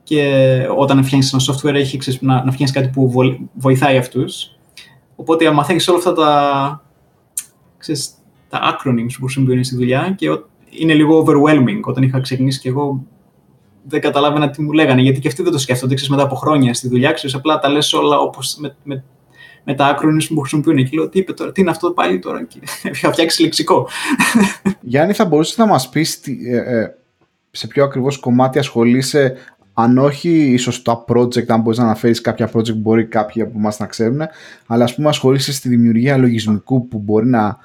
[0.03, 3.13] και όταν φτιάχνεις ένα software έχει ξέρεις, να, να φτιάχνεις κάτι που
[3.53, 4.57] βοηθάει αυτούς.
[5.15, 6.83] Οπότε μαθαίνει όλα αυτά τα,
[7.77, 8.09] ξέρεις,
[8.49, 10.27] τα acronyms που χρησιμοποιούν στη δουλειά και
[10.69, 11.79] είναι λίγο overwhelming.
[11.83, 13.05] Όταν είχα ξεκινήσει και εγώ
[13.87, 16.73] δεν καταλάβαινα τι μου λέγανε, γιατί και αυτοί δεν το σκέφτονται ξέρεις, μετά από χρόνια
[16.73, 17.11] στη δουλειά.
[17.11, 19.03] Ξέρεις, απλά τα λες όλα όπως με, με,
[19.63, 20.75] με τα acronyms που χρησιμοποιούν.
[20.75, 22.59] Και λέω, τι είπε τώρα, τι είναι αυτό πάλι τώρα, και
[22.91, 23.87] είχα φτιάξει λεξικό.
[24.81, 26.95] Γιάννη, θα μπορούσες να μας πεις ε, ε,
[27.51, 29.35] σε ποιο ακριβώς κομμάτι ασχολείσαι
[29.73, 33.53] αν όχι ίσως τα project, αν μπορείς να αναφέρεις κάποια project που μπορεί κάποιοι από
[33.57, 34.21] εμάς να ξέρουν,
[34.67, 37.57] αλλά ας πούμε ασχολείσαι στη δημιουργία λογισμικού που μπορεί να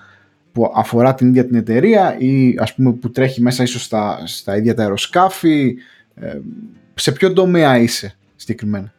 [0.53, 4.57] που αφορά την ίδια την εταιρεία ή ας πούμε που τρέχει μέσα ίσως στα, στα
[4.57, 5.75] ίδια τα αεροσκάφη.
[6.15, 6.39] Ε,
[6.95, 8.93] σε ποιο τομέα είσαι συγκεκριμένα;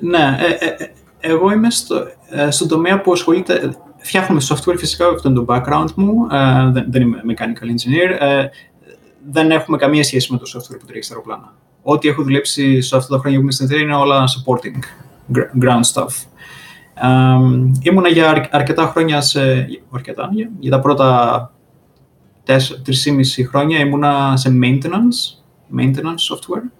[0.00, 5.08] Ναι, ε, ε, ε εγώ είμαι στο, ε, στον τομέα που ασχολείται, φτιάχνουμε software φυσικά,
[5.08, 6.26] αυτό είναι το background μου,
[6.72, 8.48] δεν, δεν είμαι mechanical engineer,
[9.30, 11.54] δεν έχουμε καμία σχέση με το software που τρέχει στα αεροπλάνα
[11.90, 14.78] ό,τι έχω δουλέψει σε αυτά τα χρόνια που είμαι στην εταιρεία είναι όλα supporting,
[15.34, 16.06] ground stuff.
[17.02, 21.50] Um, ήμουνα για αρκετά χρόνια, σε, αρκετά, για, τα πρώτα
[22.46, 22.54] 3,5
[23.48, 25.42] χρόνια ήμουνα σε maintenance,
[25.76, 26.70] maintenance software.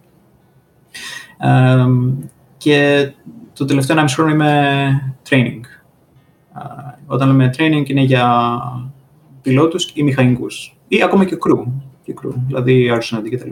[1.46, 2.12] Um,
[2.57, 3.11] και
[3.53, 5.61] το τελευταίο 1,5 χρόνο είμαι training.
[6.59, 8.48] Uh, όταν λέμε training είναι για
[9.42, 11.64] πιλότους ή μηχανικούς ή ακόμα και crew,
[12.03, 13.51] και crew δηλαδή αεροσυναντή κτλ.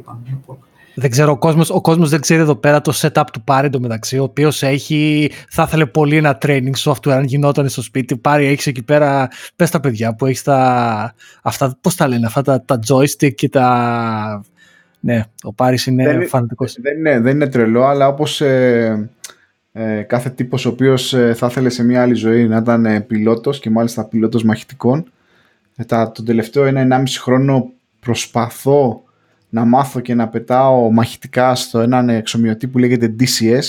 [0.98, 4.18] Δεν ξέρω, ο κόσμος, ο κόσμος δεν ξέρει εδώ πέρα το setup του Πάρη μεταξύ,
[4.18, 8.16] ο οποίος έχει, θα ήθελε πολύ ένα training software αν γινόταν στο σπίτι.
[8.16, 12.42] Πάρη, έχεις εκεί πέρα, πες τα παιδιά που έχεις τα, αυτά, πώς τα λένε, αυτά
[12.42, 14.44] τα, τα joystick και τα...
[15.00, 16.76] Ναι, ο Πάρης είναι δεν, φανατικός.
[16.80, 19.10] Δεν είναι, δεν είναι τρελό, αλλά όπως ε,
[19.72, 23.00] ε, κάθε τύπος ο οποίος ε, θα ήθελε σε μια άλλη ζωή να ήταν ε,
[23.00, 25.10] πιλότος και μάλιστα πιλότος μαχητικών,
[25.76, 29.02] ε, τα, τον τελευταίο ένα-ενάμιση χρόνο προσπαθώ
[29.48, 33.64] να μάθω και να πετάω μαχητικά στο έναν εξομοιωτή που λέγεται DCS.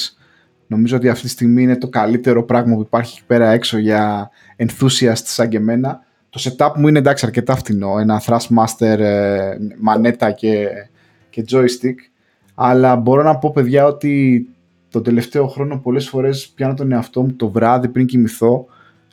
[0.67, 4.29] Νομίζω ότι αυτή τη στιγμή είναι το καλύτερο πράγμα που υπάρχει εκεί πέρα έξω για
[4.57, 6.05] enthusiasts σαν και εμένα.
[6.29, 10.67] Το setup μου είναι εντάξει αρκετά φτηνό, ένα Thrustmaster, ε, μανέτα και,
[11.41, 11.95] και joystick,
[12.55, 14.47] αλλά μπορώ να πω παιδιά ότι
[14.89, 18.65] το τελευταίο χρόνο πολλές φορές πιάνω τον εαυτό μου το βράδυ πριν κοιμηθώ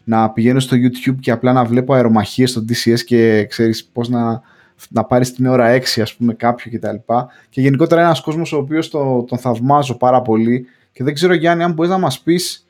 [0.04, 4.42] να πηγαίνω στο YouTube και απλά να βλέπω αερομαχίες στο DCS και ξέρεις πώς να
[4.90, 6.88] να πάρεις την ώρα 6 ας πούμε κάποιο κτλ.
[6.88, 7.14] Και,
[7.48, 11.62] και γενικότερα ένας κόσμος ο οποίος το, τον θαυμάζω πάρα πολύ και δεν ξέρω Γιάννη
[11.62, 12.66] αν μπορείς να μας πεις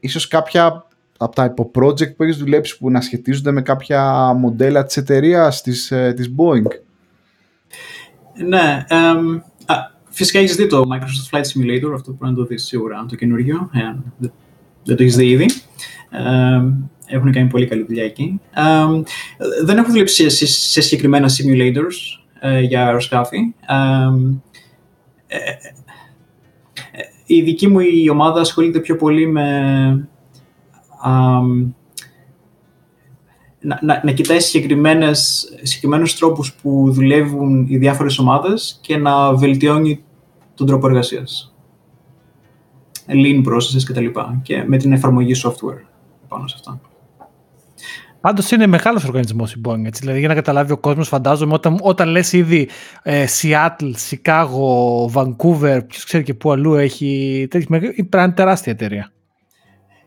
[0.00, 0.86] ίσως κάποια
[1.18, 5.90] από τα υποπρoject που έχεις δουλέψει που να σχετίζονται με κάποια μοντέλα της εταιρείας της,
[5.90, 6.89] ε, της Boeing.
[8.46, 9.74] Ναι, um, α,
[10.10, 13.70] φυσικά έχεις δει το Microsoft Flight Simulator, αυτό που να το δεις σίγουρα, το καινούργιο,
[13.74, 14.32] εάν δεν,
[14.84, 15.46] δεν το έχεις δει ήδη.
[16.12, 16.72] Um,
[17.06, 18.40] έχουν κάνει πολύ καλή δουλειά εκεί.
[19.64, 23.38] δεν έχω δουλέψει σε, σε συγκεκριμένα simulators uh, για αεροσκάφη.
[25.26, 25.52] Ε, ε,
[27.26, 30.08] η δική μου η ομάδα ασχολείται πιο πολύ με
[33.60, 40.02] να, να, να κοιτάει συγκεκριμένους τρόπους που δουλεύουν οι διάφορες ομάδες και να βελτιώνει
[40.54, 41.54] τον τρόπο εργασίας.
[43.08, 44.04] Lean processes κτλ.
[44.04, 45.84] Και, και με την εφαρμογή software
[46.28, 46.80] πάνω σε αυτά.
[48.20, 49.84] Πάντως είναι μεγάλος οργανισμός η Boeing.
[49.84, 50.00] Έτσι.
[50.00, 52.68] Δηλαδή, για να καταλάβει ο κόσμος, φαντάζομαι όταν, όταν λες ήδη
[53.02, 57.46] ε, Seattle, Chicago, Vancouver, ποιος ξέρει και πού αλλού έχει.
[57.50, 57.66] Πρέπει
[58.10, 59.12] να είναι τεράστια εταιρεία.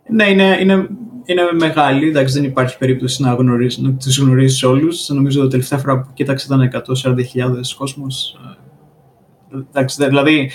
[0.10, 0.88] Ναι, είναι, είναι,
[1.26, 2.08] είναι μεγάλη.
[2.08, 5.10] Εντάξει, δεν υπάρχει περίπτωση να, γνωρίζει, να τους γνωρίζεις όλους.
[5.10, 8.40] Νομίζω ότι τελευταία φορά που κοίταξε ήταν 140.000 κόσμος.
[9.54, 10.52] Ε, εντάξει, δηλαδή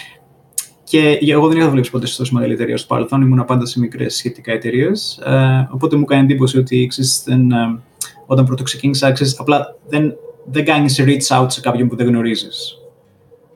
[0.84, 3.80] και εγώ δεν είχα δουλέψει ποτέ σε τόσο μεγάλη εταιρεία στο παρελθόν, ήμουν πάντα σε
[3.80, 5.20] μικρές σχετικά εταιρείες.
[5.24, 7.78] Ε, οπότε μου κάνει εντύπωση ότι ξέρεις, δεν, ε,
[8.26, 12.78] όταν πρώτο ξεκίνησα, ξέρεις, απλά δεν, δεν κάνεις reach out σε κάποιον που δεν γνωρίζεις.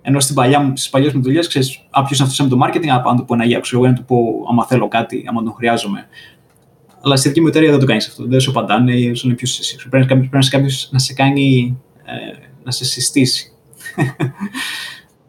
[0.03, 2.87] Ενώ στην παλιά, στις παλιές μου δουλειές, ξέρεις, α, ποιος είναι αυτός με το marketing,
[2.87, 4.17] να πάω να του πω ένα γεια, ξέρω, να του πω
[4.51, 6.07] άμα θέλω κάτι, άμα τον χρειάζομαι.
[7.05, 8.27] Αλλά στη δική μου εταιρεία δεν το κάνεις αυτό.
[8.27, 9.89] Δεν σου απαντάνε ή σου είναι ποιος εσύ.
[9.91, 13.53] Πρέπει, πρέπει κάποιος να σε κάνει, ε, να σε συστήσει.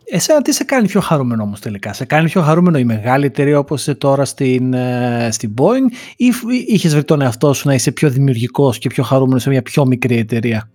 [0.05, 3.59] Εσένα τι σε κάνει πιο χαρούμενο όμως τελικά; Σε κάνει πιο χαρούμενο η μεγάλη εταιρεία
[3.59, 6.33] όπως είσαι τώρα στην, ε, στην Boeing ή
[6.67, 9.86] είχες βρει τον εαυτό σου να είσαι πιο δημιουργικός και πιο χαρούμενος σε μια πιο
[9.86, 10.69] μικρή εταιρεία;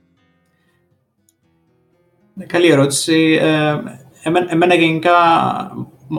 [2.38, 3.38] Ναι, καλή ερώτηση.
[3.40, 3.76] Ε,
[4.50, 5.12] εμένα, γενικά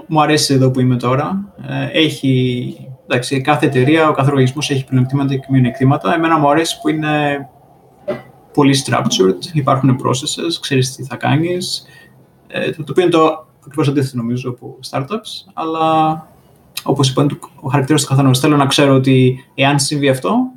[0.07, 1.53] μου αρέσει εδώ που είμαι τώρα.
[1.67, 6.13] Ε, έχει, εντάξει, κάθε εταιρεία, ο κάθε οργανισμός έχει πλεονεκτήματα και μειονεκτήματα.
[6.13, 7.47] Εμένα μου αρέσει που είναι
[8.53, 11.85] πολύ structured, υπάρχουν processes, ξέρεις τι θα κάνεις.
[12.47, 16.27] Ε, το οποίο είναι το ακριβώς αντίθετο νομίζω από startups, αλλά
[16.83, 17.25] όπως είπα,
[17.61, 18.39] ο χαρακτήρας του καθενός.
[18.39, 20.51] Θέλω να ξέρω ότι εάν συμβεί αυτό,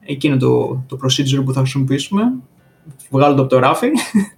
[0.00, 2.22] εκείνο το, το procedure που θα χρησιμοποιήσουμε,
[3.10, 3.88] βγάλω το από το ράφι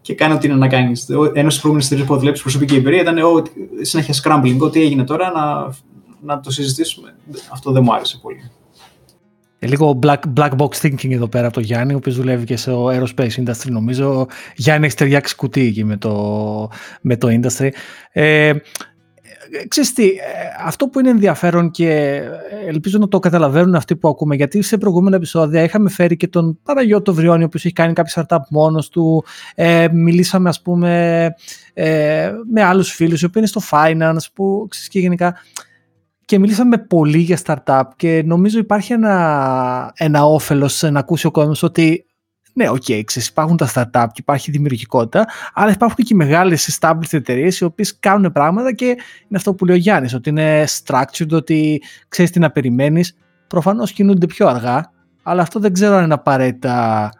[0.00, 0.92] και κάνω ό,τι είναι να κάνει.
[1.34, 3.42] Ένας στι προηγούμενε εταιρείες που δουλέψει προσωπική εμπειρία ήταν ο,
[3.80, 4.58] συνέχεια scrambling.
[4.58, 5.74] Ό,τι έγινε τώρα να,
[6.34, 7.14] να το συζητήσουμε.
[7.52, 8.50] Αυτό δεν μου άρεσε πολύ.
[9.62, 12.56] Ε, λίγο black, black box thinking εδώ πέρα από το Γιάννη, ο οποίος δουλεύει και
[12.56, 14.26] στο aerospace industry νομίζω.
[14.56, 17.68] Γιάννη έχεις ταιριάξει κουτί εκεί με το, με το industry.
[18.12, 18.52] Ε,
[19.68, 20.14] ξέρεις τι, ε,
[20.64, 22.20] αυτό που είναι ενδιαφέρον και
[22.66, 26.58] ελπίζω να το καταλαβαίνουν αυτοί που ακούμε, γιατί σε προηγούμενα επεισόδια είχαμε φέρει και τον
[26.62, 31.28] Παραγιώτο Βριώνη, ο οποίος έχει κάνει κάποια startup μόνος του, ε, μιλήσαμε ας πούμε
[31.74, 35.36] ε, με άλλους φίλους, οι οποίοι είναι στο finance, που ξέρεις και γενικά
[36.24, 41.62] και μιλήσαμε πολύ για startup και νομίζω υπάρχει ένα, ένα όφελος να ακούσει ο κόσμος
[41.62, 42.04] ότι
[42.52, 47.12] ναι, ok, okay, υπάρχουν τα startup και υπάρχει δημιουργικότητα, αλλά υπάρχουν και οι μεγάλες established
[47.12, 51.30] εταιρείες οι οποίες κάνουν πράγματα και είναι αυτό που λέει ο Γιάννης, ότι είναι structured,
[51.30, 53.16] ότι ξέρεις τι να περιμένεις.
[53.46, 57.10] Προφανώς κινούνται πιο αργά, αλλά αυτό δεν ξέρω αν είναι απαραίτητα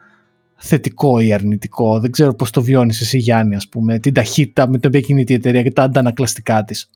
[0.56, 2.00] θετικό ή αρνητικό.
[2.00, 5.32] Δεν ξέρω πώς το βιώνεις εσύ, Γιάννη, ας πούμε, την ταχύτητα με την οποία κινείται
[5.32, 6.90] η εταιρεία και τα αντανακλαστικά της.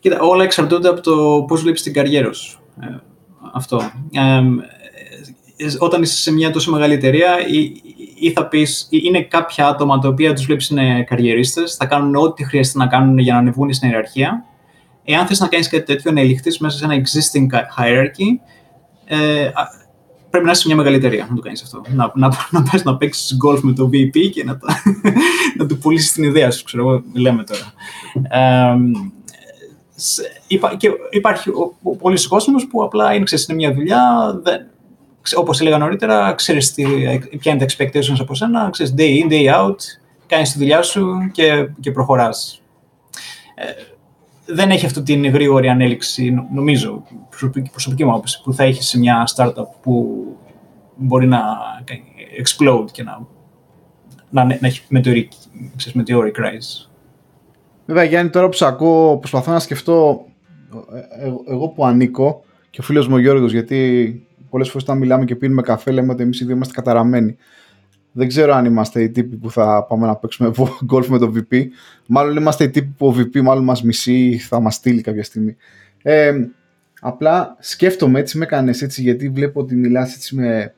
[0.00, 2.60] Κοίτα, όλα εξαρτώνται από το πώς βλέπεις την καριέρα σου.
[2.80, 2.86] Ε,
[3.52, 3.76] αυτό.
[4.12, 4.40] Ε,
[5.78, 7.72] όταν είσαι σε μια τόσο μεγάλη εταιρεία ή,
[8.18, 12.14] ή θα πεις, ή είναι κάποια άτομα τα οποία τους βλέπεις είναι καριερίστες, θα κάνουν
[12.16, 14.44] ό,τι χρειάζεται να κάνουν για να ανεβούν στην ιεραρχία.
[15.04, 17.46] Εάν θες να κάνεις κάτι τέτοιο, να ελιχθείς μέσα σε ένα existing
[17.78, 18.28] hierarchy,
[19.04, 19.50] ε,
[20.30, 21.82] πρέπει να είσαι σε μια μεγάλη εταιρεία να το κάνεις αυτό.
[21.88, 24.58] Να, να, να πας να παίξεις golf με το VP και να,
[25.58, 27.72] να του πουλήσεις την ιδέα σου, ξέρω εγώ, λέμε τώρα.
[28.28, 28.76] Ε,
[30.76, 31.50] και υπάρχει
[31.82, 34.66] ο, πολλοί κόσμος που απλά είναι, ξέρεις, είναι μια δουλειά, δεν,
[35.36, 36.74] Όπως έλεγα νωρίτερα, ξέρεις
[37.38, 39.76] ποια είναι τα expectations από σένα, ξέρεις day in, day out,
[40.26, 42.62] κάνεις τη δουλειά σου και, και προχωράς.
[43.54, 43.64] Ε,
[44.46, 48.98] δεν έχει αυτή την γρήγορη ανέλυξη, νομίζω, προσωπική, προσωπική μου άποψη, που θα έχεις σε
[48.98, 50.24] μια startup που
[50.96, 51.40] μπορεί να
[52.42, 53.26] explode και να,
[54.30, 54.82] να, να έχει
[55.94, 56.88] meteoric rise.
[57.86, 60.24] Βέβαια, Γιάννη, τώρα που σε ακούω, προσπαθώ να σκεφτώ
[60.94, 64.98] ε, ε, εγώ που ανήκω και ο φίλος μου ο Γιώργος, γιατί πολλές φορές όταν
[64.98, 67.36] μιλάμε και πίνουμε καφέ, λέμε ότι εμείς οι δύο είμαστε καταραμένοι.
[68.12, 70.50] Δεν ξέρω αν είμαστε οι τύποι που θα πάμε να παίξουμε
[70.84, 71.62] γκολφ με το VP.
[72.06, 75.24] Μάλλον είμαστε οι τύποι που ο VP μάλλον μας μισεί ή θα μας στείλει κάποια
[75.24, 75.56] στιγμή.
[76.02, 76.32] Ε,
[77.00, 80.74] απλά σκέφτομαι έτσι, με έκανες έτσι, γιατί βλέπω ότι μιλάς έτσι με,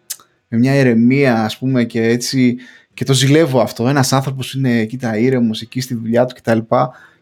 [0.49, 2.57] με μια ηρεμία, ας πούμε, και έτσι.
[2.95, 3.89] Και το ζηλεύω αυτό.
[3.89, 6.59] Ένας άνθρωπος είναι εκεί τα ήρεμος, εκεί στη δουλειά του κτλ.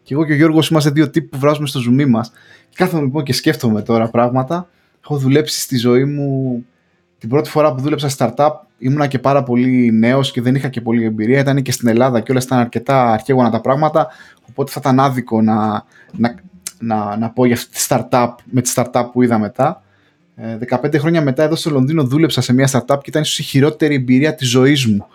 [0.03, 2.31] Και εγώ και ο Γιώργος είμαστε δύο τύποι που βράζουμε στο ζουμί μας.
[2.69, 4.69] Και κάθομαι λοιπόν και σκέφτομαι τώρα πράγματα
[5.05, 6.65] έχω δουλέψει στη ζωή μου
[7.17, 10.81] την πρώτη φορά που δούλεψα startup ήμουνα και πάρα πολύ νέος και δεν είχα και
[10.81, 11.39] πολλή εμπειρία.
[11.39, 14.07] Ήταν και στην Ελλάδα και όλα ήταν αρκετά αρχαίγωνα τα πράγματα.
[14.49, 16.35] Οπότε θα ήταν άδικο να, να,
[16.79, 19.83] να, να πω για αυτή τη startup με τη startup που είδα μετά.
[20.69, 23.43] 15 ε, χρόνια μετά εδώ στο Λονδίνο δούλεψα σε μια startup και ήταν ίσως η
[23.43, 25.07] χειρότερη εμπειρία της ζωής μου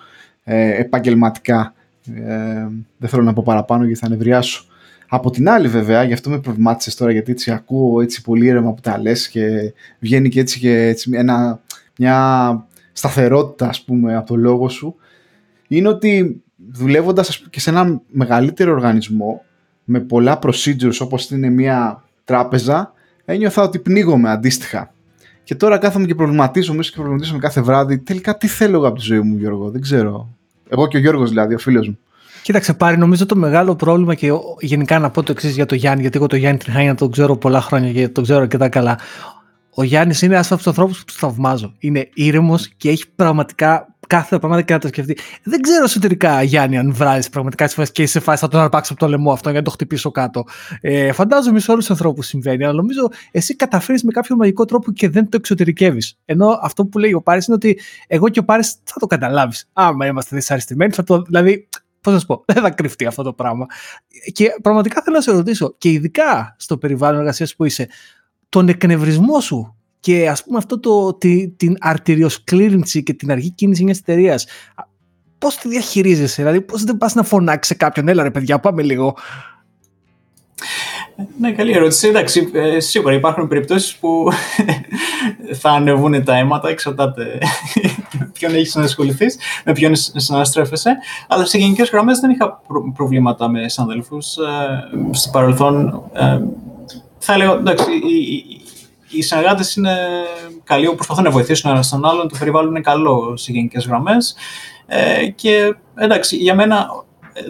[0.44, 1.74] ε, επαγγελματικά.
[2.14, 2.66] Ε,
[2.96, 4.64] δεν θέλω να πω παραπάνω γιατί θα νευριάσω.
[5.12, 8.72] Από την άλλη βέβαια, γι' αυτό με προβλημάτισες τώρα γιατί έτσι ακούω έτσι πολύ ήρεμα
[8.72, 11.60] που τα λες και βγαίνει και έτσι, και έτσι ένα,
[11.96, 14.96] μια σταθερότητα ας πούμε από το λόγο σου
[15.68, 16.42] είναι ότι
[16.72, 19.44] δουλεύοντας ας πούμε, και σε ένα μεγαλύτερο οργανισμό
[19.84, 22.92] με πολλά procedures όπως είναι μια τράπεζα
[23.24, 24.94] ένιωθα ότι πνίγομαι αντίστοιχα.
[25.42, 28.98] Και τώρα κάθομαι και προβληματίζω μέσα και προβληματίζομαι κάθε βράδυ τελικά τι θέλω εγώ από
[28.98, 30.28] τη ζωή μου Γιώργο, δεν ξέρω.
[30.68, 31.98] Εγώ και ο Γιώργος δηλαδή, ο φίλος μου.
[32.42, 36.00] Κοίταξε πάρει, νομίζω το μεγάλο πρόβλημα και γενικά να πω το εξής για τον Γιάννη,
[36.00, 38.98] γιατί εγώ τον Γιάννη Τριχάνη τον ξέρω πολλά χρόνια και τον ξέρω αρκετά καλά.
[39.74, 41.74] Ο Γιάννης είναι ένας από τους ανθρώπους που τους θαυμάζω.
[41.78, 45.18] Είναι ήρεμος και έχει πραγματικά κάθε πράγματα και να το σκεφτεί.
[45.42, 48.92] Δεν ξέρω εσωτερικά, Γιάννη, αν βράζεις πραγματικά τις φορέ και είσαι φάση θα τον αρπάξω
[48.92, 50.44] από το λαιμό αυτό για να το χτυπήσω κάτω.
[50.80, 54.92] Ε, φαντάζομαι σε όλους τους ανθρώπους συμβαίνει, αλλά νομίζω εσύ καταφέρεις με κάποιο μαγικό τρόπο
[54.92, 56.18] και δεν το εξωτερικεύεις.
[56.24, 59.68] Ενώ αυτό που λέει ο Πάρης είναι ότι εγώ και ο Πάρης θα το καταλάβεις.
[59.72, 61.22] Άμα είμαστε δυσαρεστημένοι, θα το.
[61.22, 61.68] Δηλαδή,
[62.00, 63.66] Πώς να σου πω, δεν θα κρυφτεί αυτό το πράγμα.
[64.32, 67.88] Και πραγματικά θέλω να σε ρωτήσω, και ειδικά στο περιβάλλον εργασίας που είσαι,
[68.48, 73.84] τον εκνευρισμό σου και ας πούμε αυτό το, τη, την αρτηριοσκλήρυνση και την αργή κίνηση
[73.84, 74.46] μιας εταιρείας.
[75.38, 79.16] Πώς τη διαχειρίζεσαι, δηλαδή πώς δεν πας να φωνάξεις κάποιον, έλα ρε παιδιά πάμε λίγο.
[81.38, 82.08] Ναι, καλή ερώτηση.
[82.08, 84.28] Εντάξει, ε, σίγουρα υπάρχουν περιπτώσεις που
[85.60, 87.38] θα ανεβούν τα αίματα, εξαρτάται
[88.40, 90.96] ποιον έχεις να ασχοληθείς, με ποιον συναστρέφεσαι.
[91.28, 92.60] Αλλά σε γενικές γραμμές δεν είχα
[92.94, 94.36] προβλήματα με συναδέλφους.
[94.36, 96.40] Ε, στο παρελθόν, ε,
[97.18, 97.90] θα έλεγα, εντάξει,
[99.10, 99.96] οι συνεργάτες είναι
[100.64, 104.34] καλοί, προσπαθούν να βοηθήσουν ένα στον άλλον, το περιβάλλον είναι καλό σε γενικές γραμμές.
[104.86, 106.86] Ε, και εντάξει, για μένα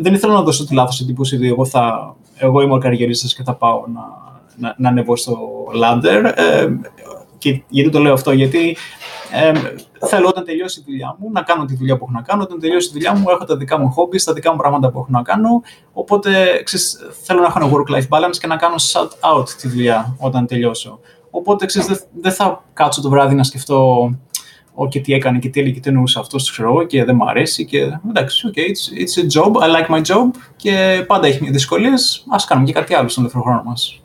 [0.00, 3.42] δεν ήθελα να δώσω τη λάθος εντύπωση ότι εγώ, θα, εγώ είμαι ο καριερίστας και
[3.42, 4.02] θα πάω να,
[4.56, 5.38] να, να ανεβώ στο
[5.82, 6.32] ladder.
[6.34, 6.68] Ε,
[7.38, 8.76] και γιατί το λέω αυτό, γιατί
[9.32, 9.52] ε,
[10.06, 12.42] θέλω όταν τελειώσει η δουλειά μου να κάνω τη δουλειά που έχω να κάνω.
[12.42, 14.98] Όταν τελειώσει η δουλειά μου, έχω τα δικά μου hobbies, τα δικά μου πράγματα που
[14.98, 15.62] έχω να κάνω.
[15.92, 20.16] Οπότε ξέρεις, θέλω να έχω ένα work-life balance και να κάνω shut out τη δουλειά
[20.18, 21.00] όταν τελειώσω.
[21.30, 24.10] Οπότε ξέρεις, δεν θα κάτσω το βράδυ να σκεφτώ
[24.74, 27.64] okay, τι έκανε και τι έλεγε και τι εννοούσε αυτός, ξέρω και δεν μου αρέσει.
[27.64, 32.24] Και εντάξει, okay, it's, it's a job, I like my job και πάντα έχει δυσκολίες.
[32.28, 34.00] Α κάνουμε και κάτι άλλο στον ελεύθερο χρόνο μας.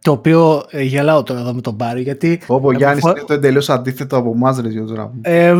[0.00, 2.40] Το οποίο ε, γελάω τώρα εδώ με τον Μπάρι, γιατί...
[2.46, 5.14] Όπω Γιάννης είναι το εντελώς αντίθετο από εμάς, ρε Γιώργο.
[5.20, 5.54] Ε,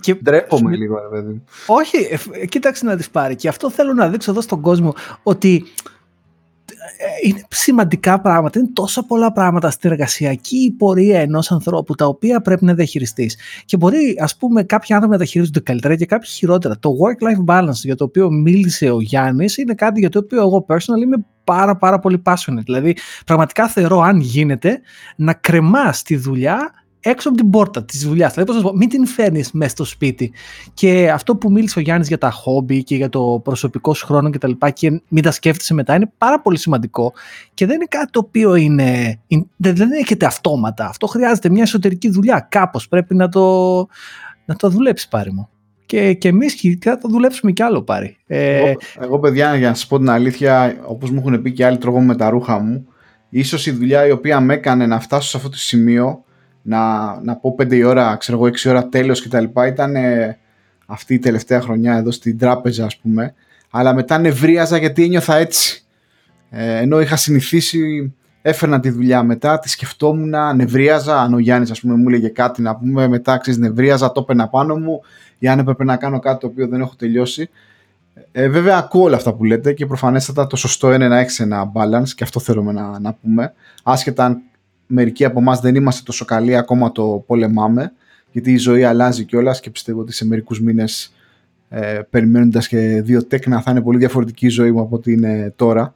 [0.00, 0.14] και...
[0.14, 1.42] Ντρέπομαι λίγο, ρε παιδί.
[1.66, 1.96] Όχι,
[2.40, 3.36] ε, κοίταξε να δεις πάρει.
[3.36, 5.64] Και αυτό θέλω να δείξω εδώ στον κόσμο, ότι
[7.24, 12.64] είναι σημαντικά πράγματα, είναι τόσα πολλά πράγματα στην εργασιακή πορεία ενός ανθρώπου τα οποία πρέπει
[12.64, 13.36] να διαχειριστείς.
[13.64, 16.78] Και μπορεί, ας πούμε, κάποιοι άνθρωποι να τα χειρίζονται καλύτερα και κάποιοι χειρότερα.
[16.78, 20.66] Το work-life balance για το οποίο μίλησε ο Γιάννης είναι κάτι για το οποίο εγώ
[20.68, 21.16] personal είμαι
[21.54, 22.64] πάρα πάρα πολύ passionate.
[22.64, 22.96] Δηλαδή,
[23.26, 24.80] πραγματικά θεωρώ αν γίνεται
[25.16, 28.32] να κρεμάς τη δουλειά έξω από την πόρτα της δουλειάς.
[28.32, 30.32] Δηλαδή, πώς πω, μην την φέρνεις μέσα στο σπίτι.
[30.74, 34.30] Και αυτό που μίλησε ο Γιάννης για τα χόμπι και για το προσωπικό σου χρόνο
[34.30, 34.50] κτλ.
[34.50, 37.12] Και, και μην τα σκέφτεσαι μετά είναι πάρα πολύ σημαντικό.
[37.54, 39.20] Και δεν είναι κάτι το οποίο είναι.
[39.56, 40.86] Δεν έρχεται αυτόματα.
[40.86, 42.46] Αυτό χρειάζεται μια εσωτερική δουλειά.
[42.50, 43.76] Κάπως πρέπει να το,
[44.44, 45.48] να το δουλέψεις πάρει μου.
[45.90, 48.16] Και, και εμείς θα το δουλέψουμε κι άλλο πάρει.
[48.26, 51.64] Ε, εγώ, εγώ, παιδιά, για να σας πω την αλήθεια, όπως μου έχουν πει και
[51.64, 52.86] άλλοι, τρώγω με τα ρούχα μου.
[53.28, 56.24] Ίσως η δουλειά η οποία με έκανε να φτάσω σε αυτό το σημείο
[56.62, 56.80] να,
[57.22, 59.44] να πω 5 ώρα, ξέρω εγώ 6 ώρα τέλος κτλ.
[59.66, 60.38] Ήταν ε,
[60.86, 63.34] αυτή η τελευταία χρονιά εδώ στην τράπεζα ας πούμε.
[63.70, 65.84] Αλλά μετά νευρίαζα γιατί ένιωθα έτσι.
[66.50, 71.20] Ε, ενώ είχα συνηθίσει, έφερνα τη δουλειά μετά, τη σκεφτόμουν, νευρίαζα.
[71.20, 74.48] Αν ο Γιάννης ας πούμε μου έλεγε κάτι να πούμε, μετά ξέρεις νευρίαζα, το έπαιρνα
[74.48, 75.00] πάνω μου.
[75.42, 77.50] Ή αν έπρεπε να κάνω κάτι το οποίο δεν έχω τελειώσει.
[78.32, 81.72] Ε, βέβαια ακούω όλα αυτά που λέτε και προφανέστατα το σωστό είναι να έχεις ένα
[81.74, 83.52] balance και αυτό θέλουμε να, να πούμε.
[83.82, 84.42] Άσχετα αν
[84.86, 87.92] μερικοί από εμάς δεν είμαστε τόσο καλοί, ακόμα το πολεμάμε,
[88.32, 91.14] γιατί η ζωή αλλάζει κιόλας και πιστεύω ότι σε μερικούς μήνες
[91.68, 95.52] ε, περιμένοντας και δύο τέκνα θα είναι πολύ διαφορετική η ζωή μου από ό,τι είναι
[95.56, 95.94] τώρα.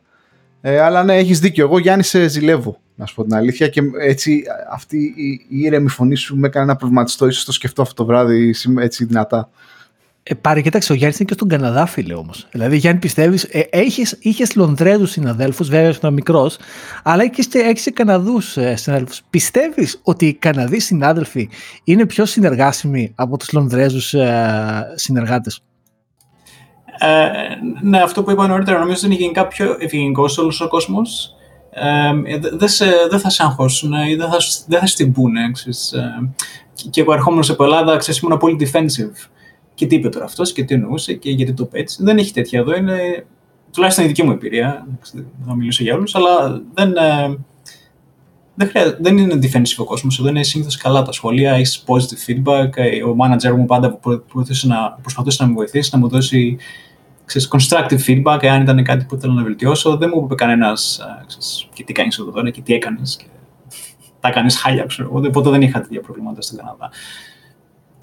[0.60, 1.64] Ε, αλλά ναι, έχεις δίκιο.
[1.64, 3.68] Εγώ Γιάννη σε ζηλεύω, να σου πω την αλήθεια.
[3.68, 7.26] Και έτσι αυτή η, η ήρεμη φωνή σου με έκανε να προβληματιστώ.
[7.26, 9.48] ίσως το σκεφτώ αυτό το βράδυ έτσι δυνατά.
[10.26, 12.46] Ε, πάρε, κοίταξε, ο Γιάννης είναι και στον Καναδά, φίλε όμως.
[12.50, 13.68] Δηλαδή, Γιάννη, πιστεύεις, ε,
[14.20, 16.56] είχες Λονδρέζου συναδέλφους, βέβαια ήσουν μικρός,
[17.02, 19.22] αλλά έχεις και, και Καναδούς ε, συναδέλφους.
[19.30, 21.48] Πιστεύεις ότι οι Καναδοί συνάδελφοι
[21.84, 25.62] είναι πιο συνεργάσιμοι από τους Λονδρέζους ε, συνεργάτες;
[26.98, 27.28] Ε,
[27.82, 31.34] ναι, αυτό που είπα νωρίτερα νομίζω ότι είναι γενικά πιο ευγενικός όλος ο κόσμος.
[31.76, 32.68] Ε, δεν
[33.10, 35.40] δε θα σε αγχώσουν ή δεν θα, δεν θα στην πούνε.
[35.40, 36.28] Ε,
[36.90, 39.28] και εγώ ερχόμενος από Ελλάδα, ξέρεις, ήμουν πολύ defensive
[39.74, 42.04] και τι είπε τώρα αυτός και τι εννοούσε και γιατί το είπε έτσι.
[42.04, 42.76] Δεν έχει τέτοια εδώ.
[42.76, 43.26] Είναι
[43.72, 44.86] τουλάχιστον η δική μου εμπειρία.
[45.12, 47.38] Δεν θα μιλήσω για όλους, αλλά δεν, ε,
[48.54, 50.18] δεν, χρειάζεται, δεν είναι defensive ο κόσμος.
[50.18, 51.52] Εδώ είναι συνήθως καλά τα σχολεία.
[51.52, 52.68] Έχεις positive feedback.
[52.74, 53.98] Ε, ο manager μου πάντα
[54.32, 56.56] προσπαθούσε να, προσπαθούσε να με βοηθήσει, να μου δώσει
[57.24, 59.96] ξέρεις, constructive feedback, εάν ήταν κάτι που ήθελα να βελτιώσω.
[59.96, 61.24] Δεν μου είπε κανένας ε,
[61.74, 63.16] και τι κάνεις εδώ τώρα και τι έκανες.
[63.16, 63.24] Και
[64.20, 65.26] τα κάνεις χάλια, ξέρω εγώ.
[65.26, 66.90] Οπότε δεν είχα τέτοια προβλήματα στην Καναδά.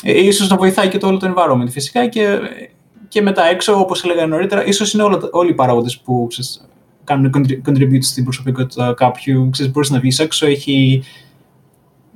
[0.04, 2.40] Ε, ίσως να βοηθάει και το όλο το environment φυσικά και,
[3.08, 6.68] και μετά έξω, όπως έλεγα νωρίτερα, ίσως είναι όλα, όλοι οι παράγοντες που ξέρεις,
[7.04, 7.32] κάνουν
[7.66, 9.50] contribute στην προσωπικότητα κάποιου.
[9.50, 11.04] Ξέρεις, μπορείς να βγεις έξω, έχει,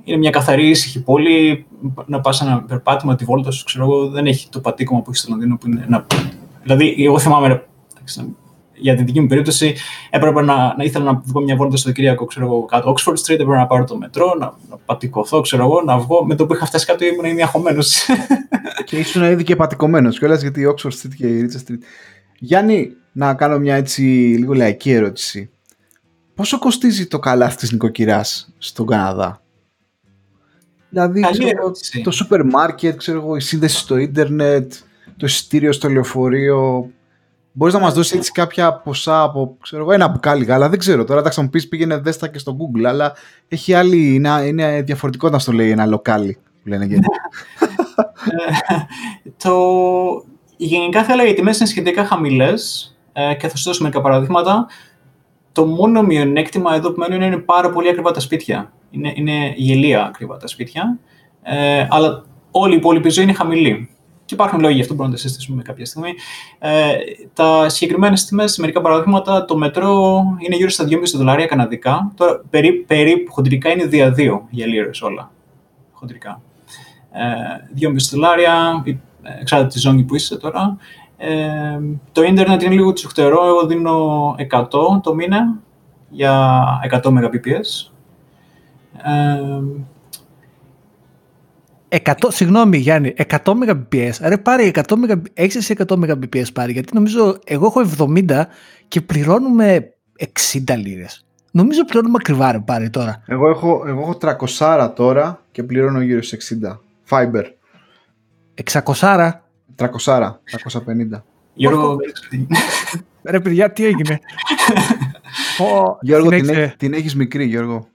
[0.04, 1.66] είναι μια καθαρή ήσυχη πόλη,
[2.06, 5.20] να πας ένα περπάτημα, τη βόλτα σου, ξέρω εγώ, δεν έχει το πατήκωμα που έχεις
[5.20, 6.06] στο Λονδίνο που είναι ένα...
[6.66, 7.66] Δηλαδή, εγώ θυμάμαι,
[8.74, 9.74] για την δική μου περίπτωση,
[10.10, 13.30] έπρεπε να, να ήθελα να βγω μια βόλτα στο Κυριακό, ξέρω εγώ, κάτω Oxford Street,
[13.30, 16.24] έπρεπε να πάρω το μετρό, να, να πατικωθώ, ξέρω εγώ, να βγω.
[16.24, 17.82] Με το που είχα φτάσει κάτω ήμουν ήδη αγχωμένο.
[18.84, 21.78] και ήσουν ήδη και πατικωμένο κιόλας γιατί η Oxford Street και η Richard Street.
[22.38, 24.02] Γιάννη, να κάνω μια έτσι
[24.38, 25.50] λίγο λαϊκή ερώτηση.
[26.34, 29.42] Πόσο κοστίζει το καλάθι της νοικοκυράς στον Καναδά;
[30.88, 34.72] Δηλαδή, ξέρω, το σούπερ μάρκετ, ξέρω εγώ, η σύνδεση στο ίντερνετ,
[35.16, 36.90] το εισιτήριο στο λεωφορείο.
[37.52, 40.68] Μπορείς να μας δώσεις έτσι κάποια ποσά από ξέρω εγώ, ένα μπουκάλι γάλα.
[40.68, 41.30] Δεν ξέρω τώρα.
[41.30, 43.12] Θα μου πεις πήγαινε δέστα και στο Google, αλλά
[43.48, 44.14] έχει άλλη.
[44.14, 46.98] Είναι, είναι διαφορετικό να στο λέει ένα λοκάλι που λένε και.
[49.42, 49.54] το...
[50.56, 54.66] Γενικά θα έλεγα οι τιμέ είναι σχετικά χαμηλές ε, και θα σου δώσω μερικά παραδείγματα.
[55.52, 58.72] Το μόνο μειονέκτημα εδώ που μένουν είναι πάρα πολύ ακριβά τα σπίτια.
[58.90, 60.98] Είναι, είναι γελία ακριβά τα σπίτια.
[61.42, 63.95] Ε, αλλά όλη η υπόλοιπη ζωή είναι χαμηλή.
[64.26, 66.14] Και υπάρχουν λόγοι γι' αυτό που μπορούμε να τα συζητήσουμε κάποια στιγμή.
[66.58, 66.92] Ε,
[67.32, 72.12] τα συγκεκριμένα τιμές, σε μερικά παραδείγματα, το μετρό είναι γύρω στα 2,5 δολάρια καναδικά.
[72.16, 75.30] Τώρα περίπου, περίπου χοντρικά είναι δια 2 για λίρες όλα.
[75.92, 76.40] Χοντρικά.
[77.12, 77.22] Ε,
[77.74, 78.82] 2,5 δολάρια,
[79.22, 80.76] ε, εξάρτητα τη ζώνη που είσαι τώρα.
[81.16, 81.78] Ε,
[82.12, 83.46] το ίντερνετ είναι λίγο τσουχτερό.
[83.46, 85.58] Εγώ δίνω 100 το μήνα
[86.08, 87.90] για 100 Mbps.
[89.02, 89.62] Ε,
[91.88, 94.10] 100, συγγνώμη Γιάννη, 100 Mbps.
[94.20, 97.90] Ρε πάρε 100 Mbps, έχεις εσύ 100 Mbps πάρει, γιατί νομίζω εγώ έχω
[98.26, 98.42] 70
[98.88, 99.94] και πληρώνουμε
[100.52, 101.24] 60 λίρες.
[101.50, 103.22] Νομίζω πληρώνουμε ακριβά ρε πάρει τώρα.
[103.26, 104.18] Εγώ έχω, εγώ έχω
[104.56, 106.78] 300 τώρα και πληρώνω γύρω σε 60.
[107.10, 107.44] Fiber.
[108.72, 109.30] 600
[109.76, 109.86] 300,
[110.44, 111.22] 350.
[111.54, 111.96] Γιώργο,
[113.22, 114.18] Ρε παιδιά, τι έγινε;
[116.00, 117.88] Γιώργο, την, έχει, την έχεις μικρή, Γιώργο.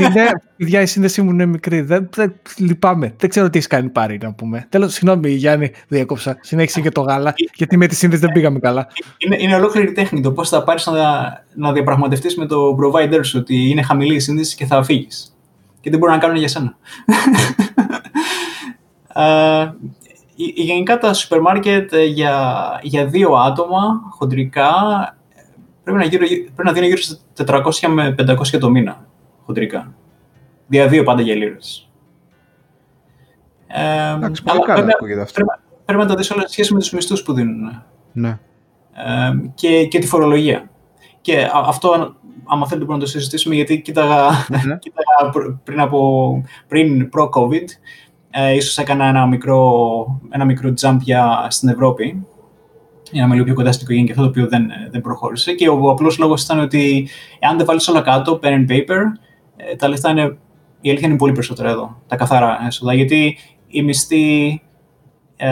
[0.00, 1.80] είναι, παιδιά, η σύνδεσή μου είναι μικρή.
[1.80, 3.14] Δεν, δεν, λυπάμαι.
[3.16, 4.66] Δεν ξέρω τι έχεις κάνει πάρει, να πούμε.
[4.68, 6.36] Τέλος, συγγνώμη, Γιάννη, διέκοψα.
[6.40, 8.88] Συνέχισε και το γάλα, γιατί με τη σύνδεση δεν πήγαμε καλά.
[9.18, 13.38] Είναι, είναι ολόκληρη τέχνη το πώς θα πάρεις να, να διαπραγματευτείς με το provider σου
[13.38, 15.36] ότι είναι χαμηλή η σύνδεση και θα φύγεις.
[15.80, 16.76] Και δεν μπορούν να κάνουν για σένα.
[19.14, 19.70] uh,
[20.54, 24.72] γενικά τα σούπερ μάρκετ ε, για, για δύο άτομα χοντρικά
[25.92, 29.06] πρέπει να, γύρω, πρέπει να δίνει γύρω στα 400 με 500 το μήνα
[29.44, 29.94] χοντρικά.
[30.66, 31.90] Δια δύο πάντα για λίρες.
[33.66, 35.32] Ε, Εντάξει, πολύ καλά πρέπει, αυτό.
[35.32, 35.50] Πρέπει,
[35.84, 37.82] πρέπει, να τα δεις όλα σχέση με τους μισθούς που δίνουν.
[38.12, 38.28] Ναι.
[38.28, 40.70] Ε, και, και τη φορολογία.
[41.20, 44.78] Και αυτό, άμα θέλετε μπορούμε να το συζητήσουμε, γιατί κοίταγα, ναι.
[44.84, 47.64] κοίταγα πριν, από, πριν προ-COVID,
[48.30, 52.26] ε, ίσως έκανα ένα μικρό, ένα μικρό jump για, στην Ευρώπη
[53.10, 55.52] για να είμαι λίγο πιο κοντά στην οικογένεια και αυτό το οποίο δεν, δεν προχώρησε.
[55.52, 59.02] Και ο, ο απλός λόγος ήταν ότι εάν δεν βάλεις όλα κάτω, pen and paper,
[59.56, 60.36] ε, τα λεφτά είναι,
[60.80, 62.94] η αλήθεια είναι πολύ περισσότερα εδώ, τα καθαρά έσοδα.
[62.94, 64.62] Γιατί οι μισθοί,
[65.36, 65.50] ε,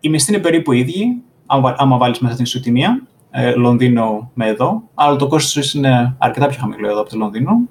[0.00, 4.82] οι μισθοί είναι περίπου ίδιοι, άμα, άμα βάλεις μέσα την ισοτιμία, ε, Λονδίνο με εδώ,
[4.94, 7.68] αλλά το κόστος είναι αρκετά πιο χαμηλό εδώ από το Λονδίνο.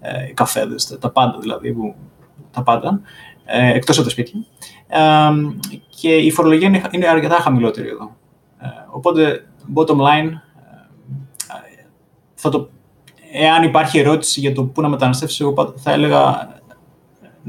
[0.00, 1.94] Ε, καφέδες, τα πάντα δηλαδή, που,
[2.50, 3.00] τα πάντα
[3.44, 4.40] ε, εκτός από τα σπίτια.
[4.88, 4.98] Ε,
[6.00, 8.16] και η φορολογία είναι, είναι αρκετά χαμηλότερη εδώ.
[8.60, 11.84] Ε, οπότε, bottom line, ε,
[12.34, 12.70] θα το,
[13.32, 16.48] εάν υπάρχει ερώτηση για το πού να μεταναστεύσει, εγώ θα έλεγα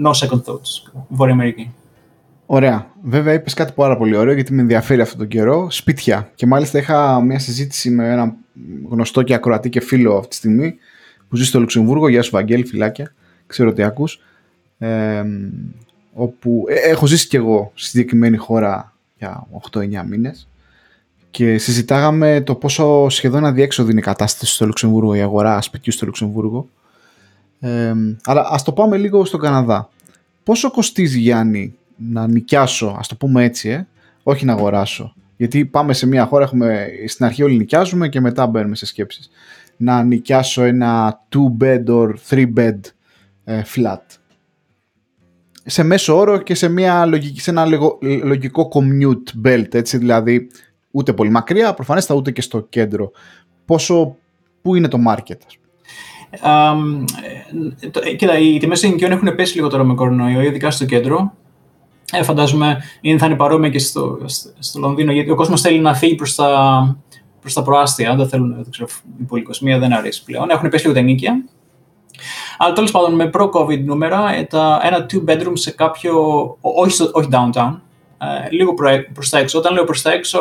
[0.04, 1.74] no second thoughts, Βόρεια Αμερική.
[2.46, 2.92] Ωραία.
[3.02, 5.72] Βέβαια, είπες κάτι πάρα πολύ ωραίο γιατί με ενδιαφέρει αυτόν τον καιρό.
[5.72, 6.32] Σπίτια.
[6.36, 8.36] Και μάλιστα είχα μια συζήτηση με ένα
[8.90, 10.76] γνωστό και ακροατή και φίλο αυτή τη στιγμή
[11.28, 12.08] που ζει στο Λουξεμβούργο.
[12.08, 13.14] Γεια σου, Βαγγέλη, φυλάκια.
[13.48, 14.22] Ξέρω τι ακούς.
[14.78, 15.24] Ε,
[16.14, 20.48] όπου ε, έχω ζήσει κι εγώ στη συγκεκριμένη χώρα για 8-9 μήνες
[21.32, 26.06] και συζητάγαμε το πόσο σχεδόν αδιέξοδη είναι η κατάσταση στο Λουξεμβούργο, η αγορά σπιτιού στο
[26.06, 26.70] Λουξεμβούργο.
[27.60, 27.94] Ε,
[28.24, 29.90] αλλά ας το πάμε λίγο στον Καναδά.
[30.44, 33.88] Πόσο κοστίζει Γιάννη να νοικιάσω, ας το πούμε έτσι, ε,
[34.24, 35.14] όχι να αγοράσω.
[35.38, 39.30] Γιατί πάμε σε μια χώρα, έχουμε, στην αρχή όλοι νοικιάζουμε και μετά μπαίνουμε σε σκέψεις.
[39.78, 42.80] Να νοικιάσω ένα 2 bed or 3 bed
[43.44, 44.19] ε, flat
[45.70, 47.66] σε μέσο όρο και σε, μια λογική, σε ένα
[48.24, 50.48] λογικό commute belt, έτσι, δηλαδή
[50.92, 53.12] ούτε πολύ μακριά, προφανέστα ούτε και στο κέντρο.
[53.66, 54.16] Πόσο,
[54.62, 55.38] πού είναι το market,
[56.32, 57.04] Um,
[58.18, 61.34] κοίτα, οι τιμές ενοικιών έχουν πέσει λίγο τώρα με κορονοϊό, ειδικά στο κέντρο.
[62.12, 64.20] Ε, φαντάζομαι είναι, θα είναι παρόμοια και στο,
[64.60, 66.98] στο, Λονδίνο, γιατί ο κόσμος θέλει να φύγει προς τα,
[67.42, 68.16] προς τα προάστια.
[68.16, 68.88] Δεν θέλουν, δεν ξέρω,
[69.20, 70.50] η πολυκοσμία δεν αρέσει πλέον.
[70.50, 71.44] Έχουν πέσει λίγο τα νίκια.
[72.58, 76.14] Αλλά τέλος πάντων με προ-COVID νούμερα, ε, τα, ένα two bedroom σε κάποιο.
[76.62, 77.80] Όχι, όχι downtown,
[78.18, 78.90] ε, λίγο προ
[79.30, 79.58] τα έξω.
[79.58, 80.40] Όταν λέω προς τα έξω,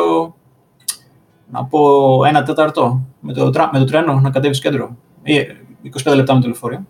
[1.51, 1.79] να πω
[2.25, 4.95] ένα τέταρτο με το, με το τρένο να κατέβει κέντρο.
[5.23, 5.35] Ή
[6.03, 6.85] 25 λεπτά με το λεωφορείο.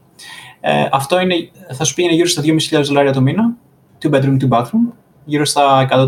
[0.62, 1.36] Ε, αυτό είναι,
[1.74, 3.56] θα σου πήγαινε γύρω στα 2.500 δολάρια το μήνα,
[4.02, 4.94] two bedroom, two bathroom,
[5.26, 6.08] γύρω στα 100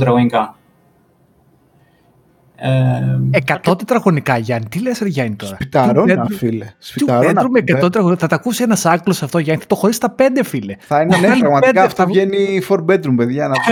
[2.62, 3.72] τετραγωνικά.
[3.72, 4.68] 100 τετραγωνικά, Γιάννη.
[4.70, 6.68] Τι λες, ρε Γιάννη τώρα; Σπιταρώνα, φίλε.
[6.78, 7.50] Σπιταρώνα.
[7.50, 8.20] με 100 τετραγωνικά.
[8.20, 9.64] Θα τα ακούσει ένας άκλο αυτό, Γιάννη.
[9.68, 10.76] Το χωρί τα 5, φίλε.
[10.80, 13.48] Θα είναι, ναι, πραγματικά αυτό βγαίνει 4 bedroom, παιδιά.
[13.48, 13.56] Να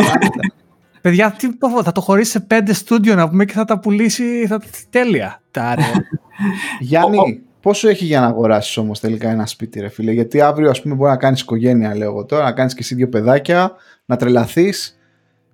[1.01, 1.49] Παιδιά, τι,
[1.83, 5.41] θα το χωρίσει σε πέντε στούντιο να πούμε και θα τα πουλήσει θα, τέλεια.
[5.51, 5.75] Τα
[6.79, 10.81] Γιάννη, πόσο έχει για να αγοράσεις όμως τελικά ένα σπίτι, ρε φίλε; Γιατί αύριο, ας
[10.81, 13.71] πούμε, μπορεί να κάνεις οικογένεια, λέω εγώ τώρα, να κάνεις και εσύ δύο παιδάκια,
[14.05, 14.98] να τρελαθείς.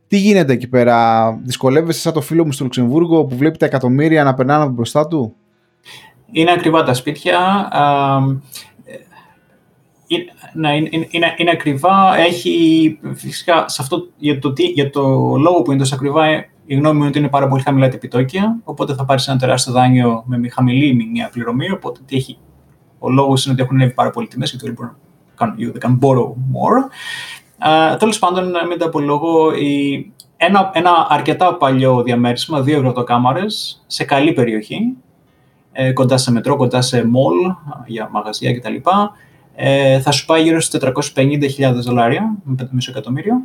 [0.07, 4.23] Τι γίνεται εκεί πέρα, δυσκολεύεσαι σαν το φίλο μου στο Λουξεμβούργο που βλέπει τα εκατομμύρια
[4.23, 5.35] να περνάνε από μπροστά του;
[6.31, 7.67] Είναι ακριβά τα σπίτια.
[10.53, 12.17] Ναι, είναι, είναι, είναι, ακριβά.
[12.17, 15.01] Έχει φυσικά σε αυτό, για, το, για το
[15.37, 16.25] λόγο που είναι τόσο ακριβά,
[16.65, 18.59] η γνώμη μου είναι ότι είναι πάρα πολύ χαμηλά τα επιτόκια.
[18.63, 21.71] Οπότε θα πάρεις ένα τεράστιο δάνειο με χαμηλή μηνιαία πληρωμή.
[21.71, 22.37] Οπότε τι έχει,
[22.99, 24.95] ο λόγος είναι ότι έχουν ανέβει πάρα πολύ τιμές γιατί όλοι μπορούν
[25.73, 26.89] να κάνουν borrow more.
[27.59, 34.03] Uh, Τέλος πάντων, μην τα απολογώ, η, ένα, ένα αρκετά παλιό διαμέρισμα, δύο ευρωτοκάμαρες, σε
[34.03, 34.95] καλή περιοχή,
[35.71, 38.75] ε, κοντά σε μετρό, κοντά σε mall, για μαγαζιά κτλ.
[39.55, 40.79] Ε, θα σου πάει γύρω στις
[41.15, 43.35] 450.000 δολάρια, με 5,5 εκατομμύριο,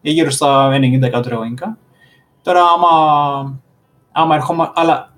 [0.00, 1.78] ή γύρω στα 90 εκατομμύρια
[2.42, 3.60] Τώρα, άμα,
[4.12, 5.12] άμα ερχόμα, αλλά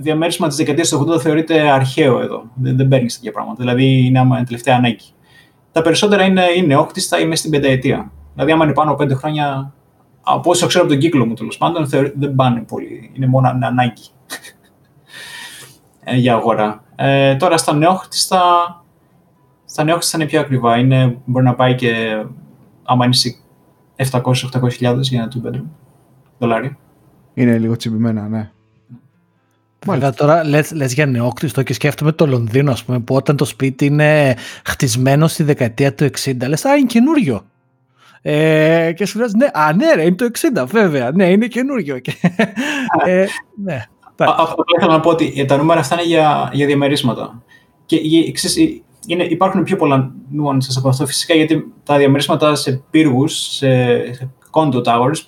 [0.00, 2.44] διαμέρισμα της δεκαετίας του 80 θεωρείται αρχαίο εδώ.
[2.54, 3.62] Δεν, δεν παίρνεις τέτοια πράγματα.
[3.62, 5.06] Δηλαδή, είναι άμα τελευταία ανάγκη.
[5.74, 8.12] Τα περισσότερα είναι, είναι όχτιστα ή μέσα στην πενταετία.
[8.34, 9.72] Δηλαδή, άμα είναι πάνω από πέντε χρόνια,
[10.22, 13.10] από όσο ξέρω από τον κύκλο μου τέλος πάντων, δεν πάνε πολύ.
[13.14, 14.02] Είναι μόνο ανάγκη
[16.04, 16.84] ε, για αγορά.
[16.96, 18.40] Ε, τώρα στα νεόχτιστα,
[19.64, 20.78] στα νεόχτιστα είναι πιο ακριβά.
[20.78, 22.24] Είναι, μπορεί να πάει και
[22.84, 23.14] άμα είναι
[24.10, 25.66] 700-800 για ένα two bedroom
[26.38, 26.76] δολάρια.
[27.34, 28.50] Είναι λίγο τσιμπημένα, ναι.
[29.84, 30.14] Μάλιστα.
[30.14, 33.84] Τώρα λες, λες για νεόκτιστο και σκέφτομαι το Λονδίνο, ας πούμε, που όταν το σπίτι
[33.84, 37.44] είναι χτισμένο στη δεκαετία του 60, λες, α, είναι καινούριο.
[38.22, 42.00] Ε, και σου λες, ναι, α, ναι, ρε, είναι το 60, βέβαια, ναι, είναι καινούριο.
[43.04, 43.26] ε,
[43.64, 43.84] ναι.
[44.16, 47.42] Αυτό που ήθελα να πω ότι τα νούμερα αυτά είναι για, για διαμερίσματα.
[47.86, 47.98] Και
[48.32, 53.66] ξέρεις, είναι, υπάρχουν πιο πολλά nuances από αυτό φυσικά γιατί τα διαμερίσματα σε πύργους, σε
[54.50, 55.24] condo towers,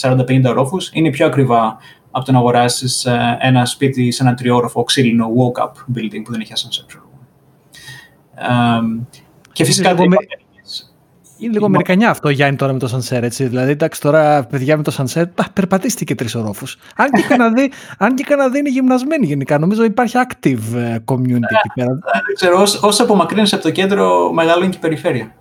[0.00, 1.76] 40-50 ορόφους, είναι πιο ακριβά
[2.18, 6.40] από το να αγοράσεις ε, ένα σπίτι σε ένα τριόροφο ξύλινο walk-up building που δεν
[6.40, 6.96] έχει ascensor.
[8.50, 9.06] Um,
[9.52, 9.94] και φυσικά
[11.38, 13.44] είναι λίγο Αμερικανιά αυτό, Γιάννη, τώρα με το Sunset, έτσι.
[13.44, 16.78] Δηλαδή, εντάξει, τώρα παιδιά με το Sunset, περπατήστηκε τρεις ορόφους.
[16.96, 21.70] Αν και Καναδί, αν και Καναδί είναι γυμνασμένοι γενικά, νομίζω υπάρχει active ε, community εκεί
[21.74, 21.98] πέρα.
[22.26, 25.32] Δεν ξέρω, όσο απομακρύνεσαι από το κέντρο, μεγαλώνει και η περιφέρεια.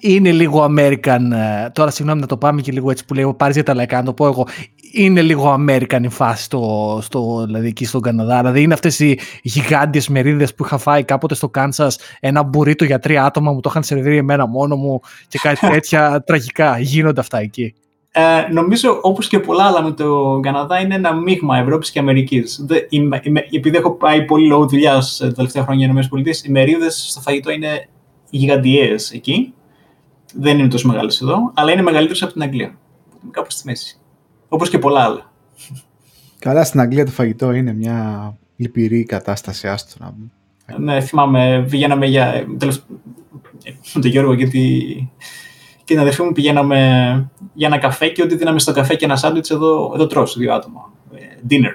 [0.00, 3.52] Είναι, λίγο American, ε, τώρα συγγνώμη να το πάμε και λίγο έτσι που λέει, πάρει
[3.52, 4.46] για τα λαϊκά, να το πω εγώ
[4.92, 8.38] είναι λίγο American η φάση στο, στο, δηλαδή εκεί στον Καναδά.
[8.38, 12.98] Δηλαδή είναι αυτές οι γιγάντιες μερίδες που είχα φάει κάποτε στο Κάνσας ένα μπουρίτο για
[12.98, 16.78] τρία άτομα μου το είχαν σερβίρει εμένα μόνο μου και κάτι τέτοια τραγικά.
[16.78, 17.74] Γίνονται αυτά εκεί.
[18.18, 22.64] Ε, νομίζω όπως και πολλά άλλα με το Καναδά είναι ένα μείγμα Ευρώπης και Αμερικής.
[23.50, 27.50] Επειδή έχω πάει πολύ λόγω δουλειάς τα τελευταία χρόνια στι ΗΠΑ, οι μερίδες στο φαγητό
[27.50, 27.88] είναι
[28.30, 29.54] γιγαντιές εκεί.
[30.34, 32.78] Δεν είναι τόσο μεγάλες εδώ, αλλά είναι μεγαλύτερες από την Αγγλία.
[33.30, 34.00] Κάπου στη μέση.
[34.48, 35.32] Όπως και πολλά άλλα.
[36.38, 40.30] Καλά, στην Αγγλία το φαγητό είναι μια λυπηρή κατάσταση, άστο να πούμε.
[40.78, 42.44] Ναι, θυμάμαι, πηγαίναμε για...
[43.94, 44.80] Με τον Γιώργο και, τη...
[45.84, 46.78] και την αδερφή μου πηγαίναμε
[47.52, 50.54] για ένα καφέ και ό,τι δίναμε στο καφέ και ένα σάντουιτς εδώ, εδώ τρως, δύο
[50.54, 50.92] άτομα.
[51.14, 51.18] Ε,
[51.50, 51.74] dinner.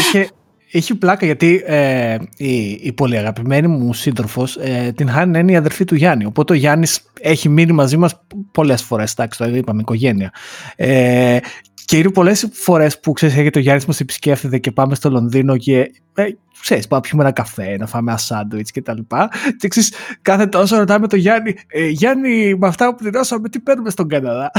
[0.00, 0.30] Είχε,
[0.76, 5.56] έχει πλάκα γιατί ε, η, η πολύ αγαπημένη μου σύντροφος ε, την Χάνη είναι η
[5.56, 6.24] αδερφή του Γιάννη.
[6.24, 8.20] Οπότε ο Γιάννης έχει μείνει μαζί μας
[8.52, 9.12] πολλές φορές.
[9.12, 10.32] Εντάξει, το είπαμε, οικογένεια.
[10.76, 11.38] Ε,
[11.86, 15.56] και είναι πολλές φορές που ξέρεις, έρχεται ο Γιάννης μας επισκέφτεται και πάμε στο Λονδίνο
[15.56, 15.90] και.
[16.14, 16.24] Ε,
[16.60, 19.28] ξέρεις, πάμε να πιούμε ένα καφέ, να φάμε ένα σάντουιτς και τα λοιπά.
[19.58, 23.90] Και ξέρεις, κάθε τόσο ρωτάμε τον Γιάννη, ε, Γιάννη, με αυτά που πληρώσαμε, τι παίρνουμε
[23.90, 24.50] στον Καναδά;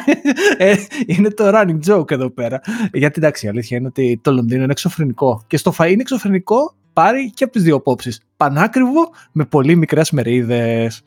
[0.58, 0.74] ε,
[1.06, 2.60] είναι το running joke εδώ πέρα.
[2.92, 5.44] Γιατί εντάξει, η αλήθεια είναι ότι το Λονδίνο είναι εξωφρενικό.
[5.52, 8.20] Και στο φαΐ είναι εξωφρενικό πάρει και από τις δύο απόψεις.
[8.36, 11.02] Πανάκριβο με πολύ μικρές μερίδες.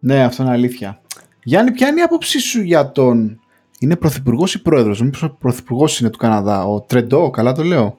[0.00, 1.00] Ναι, αυτό είναι αλήθεια.
[1.42, 3.40] Γιάννη, ποια είναι η άποψή σου για τον
[3.78, 7.98] είναι πρωθυπουργός ή πρόεδρος; Μήπως ο πρωθυπουργός είναι του Καναδά; Ο Τρεντό, καλά το λέω.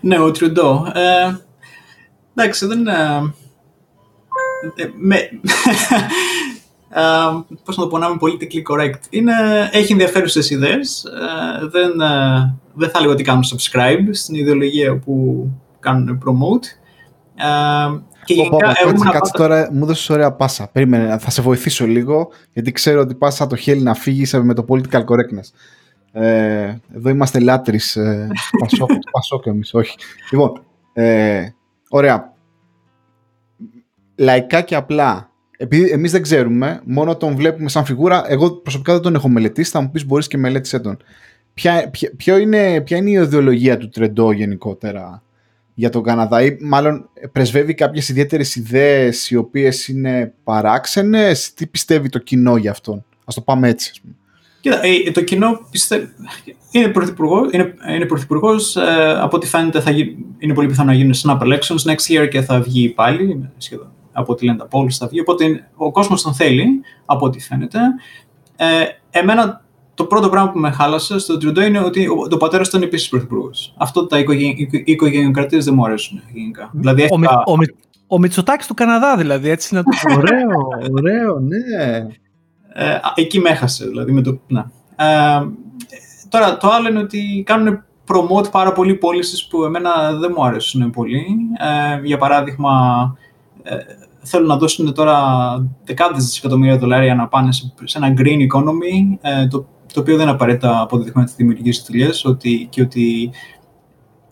[0.00, 0.92] Ναι, ο Τρεντό.
[0.94, 1.36] Ε,
[2.34, 2.86] εντάξει, δεν.
[2.86, 3.32] Ε,
[4.76, 5.30] ε με, ε,
[7.64, 9.00] πώς να το πω, να είμαι politically correct.
[9.10, 9.32] Είναι,
[9.72, 11.04] έχει ενδιαφέρουσες ιδέες.
[11.04, 15.46] Ε, δεν, ε, δεν θα λέγω ότι κάνουν subscribe στην ιδεολογία που
[15.80, 16.64] κάνουν promote.
[17.34, 18.56] Ε, και γενικά,
[18.94, 20.68] πω, κάτσε τώρα, μου δώσεις ωραία πάσα.
[20.72, 24.64] Περίμενε, θα σε βοηθήσω λίγο, γιατί ξέρω ότι πα το χέρι να φύγεις με το
[24.68, 25.50] political correctness.
[26.12, 28.26] Ε, εδώ είμαστε λάτρε ε,
[29.12, 29.96] Πασόκ, εμείς, όχι.
[30.30, 31.48] Λοιπόν, ε,
[31.88, 32.32] ωραία.
[34.16, 35.30] Λαϊκά και απλά,
[35.62, 38.24] επειδή εμείς δεν ξέρουμε, μόνο τον βλέπουμε σαν φιγούρα.
[38.28, 39.70] Εγώ προσωπικά δεν τον έχω μελετήσει.
[39.70, 40.96] Θα μου πεις, μπορείς και μελέτησε τον.
[41.54, 45.22] Ποια, ποια, είναι, ποια είναι η ιδεολογία του Τρεντό γενικότερα
[45.74, 52.08] για τον Καναδά; Ή μάλλον πρεσβεύει κάποιες ιδιαίτερες ιδέες οι οποίες είναι παράξενες; Τι πιστεύει
[52.08, 53.90] το κοινό για αυτόν; Ας το πάμε έτσι.
[53.92, 54.14] Ας πούμε.
[54.60, 56.08] Κοίτα, ε, το κοινό πιστεύει.
[56.70, 60.96] Είναι πρωθυπουργό, είναι, είναι πρωθυπουργός, ε, από ό,τι φαίνεται θα γι, είναι πολύ πιθανό να
[60.96, 64.90] γίνουν snap elections next year και θα βγει πάλι, σχεδόν, από ό,τι λένε τα polls
[64.90, 67.78] θα βγει, οπότε ο κόσμος τον θέλει, από ό,τι φαίνεται.
[68.56, 69.62] Ε, εμένα
[69.94, 73.08] το πρώτο πράγμα που με χάλασε στο Τρουντό είναι ότι ο, το πατέρας ήταν επίσης
[73.08, 73.74] πρωθυπουργός.
[73.78, 74.18] Αυτό τα
[74.84, 76.70] οικογενειοκρατίες δεν μου αρέσουν γενικά.
[76.72, 77.56] Δηλαδή, ο, ο,
[78.06, 80.14] ο Μητσοτάκης του Καναδά, δηλαδή, έτσι να το πω.
[80.18, 80.58] ωραίο,
[80.92, 81.56] ωραίο, ναι.
[82.74, 84.12] Ε, εκεί με έχασε, δηλαδή.
[84.12, 84.60] Με το, ναι.
[84.96, 85.40] ε,
[86.28, 90.90] τώρα, το άλλο είναι ότι κάνουν promote πάρα πολλοί πώληση που εμένα δεν μου αρέσουν
[90.90, 91.24] πολύ.
[91.58, 92.70] Ε, για παράδειγμα,
[93.62, 93.76] ε,
[94.22, 95.18] θέλουν να δώσουν τώρα
[95.84, 100.22] δεκάδες δισεκατομμύρια δολάρια να πάνε σε, σε ένα green economy, ε, το, το οποίο δεν
[100.22, 103.30] είναι απαραίτητα αποδεδειγμένο ότι δημιουργήσει δουλειέ ότι, και ότι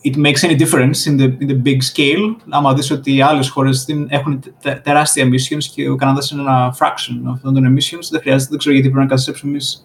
[0.03, 2.37] it makes any difference in the, in the big scale.
[2.49, 4.43] Άμα δεις ότι οι άλλες χώρες έχουν
[4.83, 8.75] τεράστια emissions και ο Καναδάς είναι ένα fraction αυτών των emissions, δεν χρειάζεται, δεν ξέρω
[8.75, 9.85] γιατί πρέπει να καθίσουμε εμείς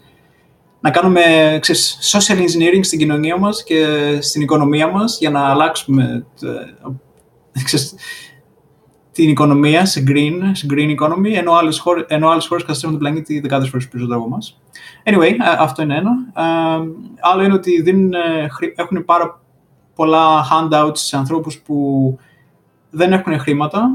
[0.79, 1.21] να κάνουμε
[1.61, 3.85] ξέρεις, social engineering στην κοινωνία μας και
[4.21, 6.25] στην οικονομία μας για να αλλάξουμε
[7.63, 7.95] ξέρεις,
[9.15, 13.07] την οικονομία σε green, σε green economy, ενώ άλλες χώρες, ενώ άλλες χώρες καταστρέφουν τον
[13.07, 14.59] πλανήτη δεκάδες φορές περισσότερο από εμάς.
[15.03, 16.11] Anyway, αυτό είναι ένα.
[17.19, 18.13] άλλο είναι ότι δίνουν,
[18.75, 19.41] έχουν πάρα
[19.95, 22.17] πολλά handouts σε ανθρώπους που
[22.89, 23.89] δεν έχουν χρήματα,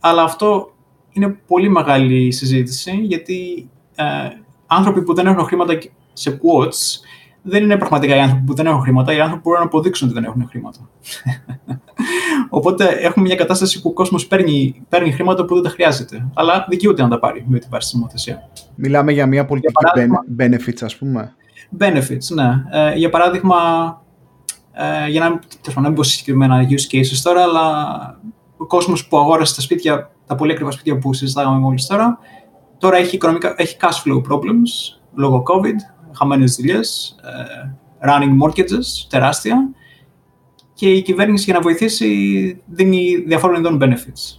[0.00, 0.74] αλλά αυτό
[1.10, 4.04] είναι πολύ μεγάλη συζήτηση, γιατί ε,
[4.66, 5.78] άνθρωποι που δεν έχουν χρήματα
[6.12, 7.00] σε quotes
[7.46, 10.08] δεν είναι πραγματικά οι άνθρωποι που δεν έχουν χρήματα, οι άνθρωποι που μπορούν να αποδείξουν
[10.08, 10.78] ότι δεν έχουν χρήματα.
[12.48, 16.66] Οπότε έχουμε μια κατάσταση που ο κόσμος παίρνει, παίρνει χρήματα που δεν τα χρειάζεται, αλλά
[16.68, 18.38] δικαιούται να τα πάρει με την βάση της νομοθεσίας.
[18.74, 19.84] Μιλάμε για μια πολιτική
[20.38, 21.34] benefits, ας πούμε.
[21.78, 22.64] Benefits, ναι.
[22.70, 23.56] Ε, για παράδειγμα,
[24.72, 25.40] ε, για να,
[25.80, 28.20] να μην πω συγκεκριμένα use cases τώρα, αλλά
[28.56, 32.18] ο κόσμος που αγόρασε τα σπίτια, τα πολύ ακριβά σπίτια που συζητάγαμε μόλις τώρα,
[32.78, 37.70] τώρα έχει, οικονομικά, έχει cash flow problems λόγω COVID, χαμένες δουλειές, ε,
[38.08, 39.68] running mortgages, τεράστια,
[40.74, 44.38] και η κυβέρνηση για να βοηθήσει δίνει διαφόρων ειδών benefits.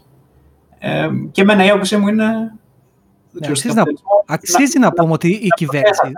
[0.80, 2.26] Ε, και εμένα η άποψή μου είναι...
[3.32, 3.84] Ναι, αξίζει, να,
[4.26, 6.12] αξίζει να, να πούμε ότι η κυβέρνηση...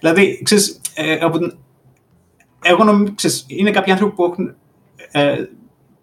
[0.00, 1.38] Δηλαδή, ξέρεις, ε, από,
[2.62, 4.54] εγώ νομίζω, ξέρεις, είναι κάποιοι άνθρωποι που έχουν,
[5.10, 5.44] ε,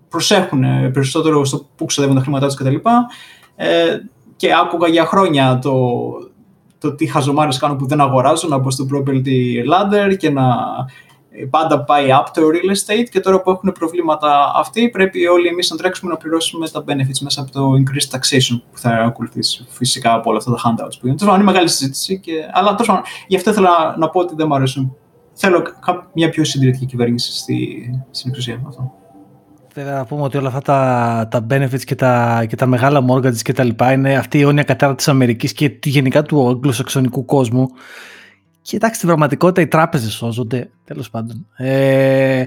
[0.09, 2.75] προσέχουν ε, περισσότερο στο πού ξοδεύουν τα χρήματά τους κτλ.
[3.55, 3.97] Ε,
[4.35, 5.73] και άκουγα για χρόνια το,
[6.83, 10.45] το τι χαζομάρες κάνουν που δεν αγοράζουν, να μπω στο property ladder και να
[11.49, 15.69] πάντα πάει up το real estate και τώρα που έχουν προβλήματα αυτοί πρέπει όλοι εμείς
[15.69, 20.13] να τρέξουμε να πληρώσουμε τα benefits μέσα από το increased taxation που θα ακολουθήσει φυσικά
[20.13, 21.15] από όλα αυτά τα handouts που είναι.
[21.15, 22.31] Τόσο είναι μεγάλη συζήτηση, και...
[22.51, 24.95] αλλά τόσο, γι' αυτό ήθελα να, να πω ότι δεν μου αρέσουν
[25.33, 25.63] θέλω
[26.13, 28.61] μια πιο συντηρητική κυβέρνηση στη, στην εξουσία.
[28.67, 29.02] Αυτό.
[29.73, 33.41] Βέβαια να πούμε ότι όλα αυτά τα, τα benefits και τα, και τα μεγάλα mortgages
[33.41, 37.67] και τα λοιπά είναι αυτή η αιώνια κατάρα της Αμερικής και γενικά του αγγλοσαξονικού κόσμου.
[38.61, 41.47] Και εντάξει, στην πραγματικότητα οι τράπεζες σώζονται, τέλος πάντων.
[41.55, 42.45] Ε,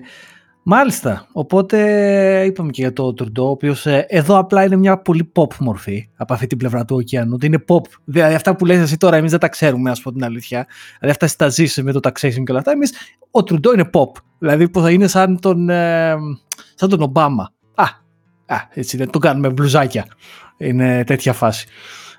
[0.68, 1.26] Μάλιστα.
[1.32, 5.54] Οπότε είπαμε και για το Τουρντό, ο οποίος ε, εδώ απλά είναι μια πολύ pop
[5.58, 7.32] μορφή από αυτή την πλευρά του ωκεανού.
[7.34, 7.80] Ότι είναι pop.
[8.04, 10.66] Δηλαδή αυτά που λες εσύ τώρα, εμείς δεν τα ξέρουμε, ας πω την αλήθεια.
[10.88, 12.70] Δηλαδή αυτά εσύ τα ζήσεις με το taxation και όλα αυτά.
[12.70, 12.92] Εμείς
[13.30, 14.10] ο Τουρντό είναι pop.
[14.38, 16.14] Δηλαδή που θα είναι σαν τον, ε,
[16.76, 17.52] σαν τον Ομπάμα.
[17.74, 17.84] Α,
[18.46, 20.06] α, έτσι δεν το κάνουμε μπλουζάκια.
[20.56, 21.66] Είναι τέτοια φάση.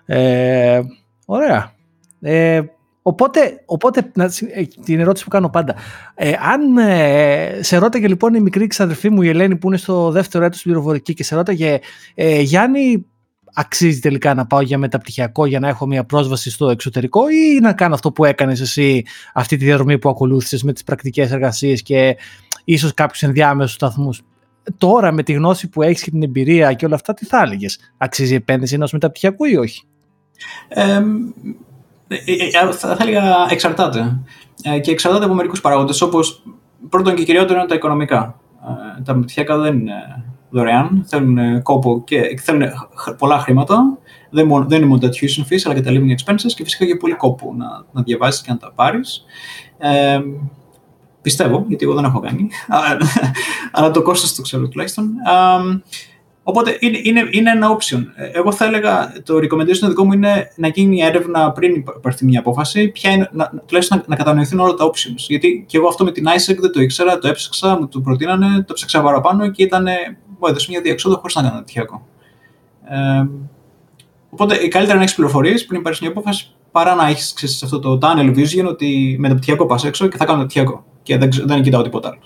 [0.06, 0.82] Ε,
[1.26, 1.72] ωραία.
[2.22, 2.62] Ε,
[3.08, 4.12] Οπότε, οπότε
[4.54, 5.76] ε, την ερώτηση που κάνω πάντα.
[6.16, 10.12] Ε, αν ε, σε ρώταγε λοιπόν η μικρή ξαδερφή μου η Ελένη που είναι στο
[10.12, 11.80] δεύτερο έτος πληροφορική και σε ρώταγε
[12.16, 13.06] ε, Γιάννη
[13.54, 17.74] αξίζει τελικά να πάω για μεταπτυχιακό για να έχω μια πρόσβαση στο εξωτερικό ή να
[17.74, 22.18] κάνω αυτό που έκανες εσύ αυτή τη διαδρομή που ακολούθησες με τις πρακτικές εργασίες και
[22.64, 24.22] ίσως κάποιους ενδιάμεσους σταθμούς;
[24.78, 27.80] Τώρα με τη γνώση που έχεις και την εμπειρία και όλα αυτά τι θα έλεγες,
[27.98, 29.84] αξίζει η επένδυση ενός μεταπτυχιακού ή όχι;
[30.68, 30.82] Ε,
[32.08, 34.20] ε, ε, ε, θα έλεγα εξαρτάται.
[34.82, 36.44] Και εξαρτάται από μερικούς παράγοντες, όπως
[36.90, 38.40] πρώτον και κυριότερο είναι τα οικονομικά.
[39.04, 39.94] Τα μεταπτυχιακά δεν είναι
[40.50, 42.70] δωρεάν, θέλουν κόπο και θέλουν
[43.18, 43.98] πολλά χρήματα.
[44.30, 46.96] Δεν, δεν είναι μόνο τα tuition fees, αλλά και τα living expenses και φυσικά και
[46.96, 49.26] πολύ κόπο να, να διαβάσεις και να τα πάρεις.
[49.78, 50.20] Ε,
[51.28, 52.50] πιστεύω, γιατί εγώ δεν έχω κάνει,
[53.72, 55.10] αλλά το κόστος το ξέρω τουλάχιστον.
[56.44, 58.04] Οπότε είναι, είναι, είναι ένα option.
[58.34, 62.88] Εγώ θα έλεγα, το recommendation δικό μου είναι να γίνει έρευνα πριν πάρθει μια απόφαση,
[62.88, 65.16] ποια είναι, να, τουλάχιστον να, να κατανοηθούν όλα τα options.
[65.28, 68.64] Γιατί και εγώ αυτό με την ISEC δεν το ήξερα, το έψαξα, μου το προτείνανε,
[68.68, 69.86] το ψάξα παραπάνω και ήταν,
[70.40, 72.08] μου έδωσε μια διεξόδο χωρίς να κάνω τυχαίο.
[72.90, 73.28] Ε,
[74.30, 78.36] οπότε καλύτερα να έχεις πληροφορίες πριν πάρεις μια απόφαση παρά να έχεις αυτό το tunnel
[78.38, 81.82] vision ότι με το πτυχιακό πας έξω και θα κάνω πτυχιακό και δεν, δεν κοιτάω
[81.82, 82.20] τίποτα άλλο.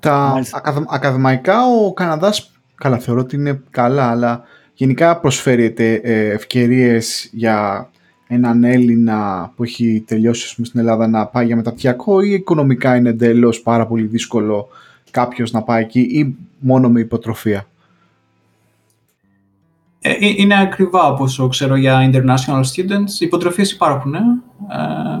[0.00, 0.42] Τα
[0.88, 4.42] ακαδημαϊκά ο Καναδάς, καλά θεωρώ ότι είναι καλά, αλλά
[4.74, 7.90] γενικά προσφέρεται ε, ευκαιρίες για
[8.26, 13.08] έναν Έλληνα που έχει τελειώσει πούμε, στην Ελλάδα να πάει για μεταπτυχιακό ή οικονομικά είναι
[13.08, 14.68] εντελώς πάρα πολύ δύσκολο
[15.10, 17.66] κάποιος να πάει εκεί ή μόνο με υποτροφία;
[20.00, 23.10] Ε, ε, είναι ακριβά από όσο ξέρω για international students.
[23.18, 24.14] Οι υποτροφίες υπάρχουν.
[24.68, 25.20] Ε.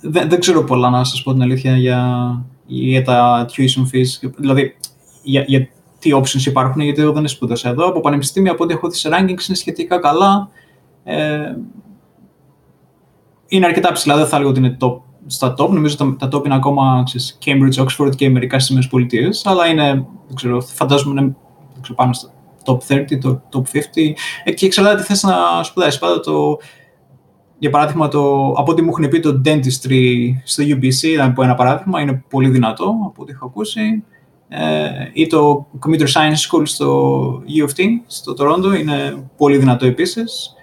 [0.00, 4.30] δεν, δεν ξέρω πολλά να σας πω την αλήθεια για, για τα tuition fees.
[4.36, 4.76] Δηλαδή,
[5.22, 5.68] για, για
[5.98, 7.86] τι options υπάρχουν, γιατί εγώ δεν σπούδασα εδώ.
[7.88, 10.48] Από πανεπιστήμια, από ό,τι έχω δει σε rankings, είναι σχετικά καλά.
[11.04, 11.54] Ε,
[13.48, 15.68] είναι αρκετά ψηλά, δεν θα έλεγα ότι είναι top, στα top.
[15.68, 19.92] Νομίζω τα, τα top είναι ακόμα ξέρεις, Cambridge, Oxford και μερικά στις ΗΠΑ, αλλά είναι,
[20.26, 21.36] δεν ξέρω, φαντάζομαι είναι
[21.80, 22.30] ξέρω, πάνω στο
[22.66, 23.80] top 30, το top 50.
[24.44, 25.98] Ε, και εξαρτάται τι θες να σπουδάσεις.
[25.98, 26.58] Πάντα το,
[27.58, 31.54] για παράδειγμα, το, από ό,τι μου έχουν πει το dentistry στο UBC, να πω ένα
[31.54, 34.04] παράδειγμα, είναι πολύ δυνατό από ό,τι έχω ακούσει
[34.48, 39.86] ε, ή το Computer Science School στο U of T, στο Toronto, είναι πολύ δυνατό
[39.86, 40.54] επίσης.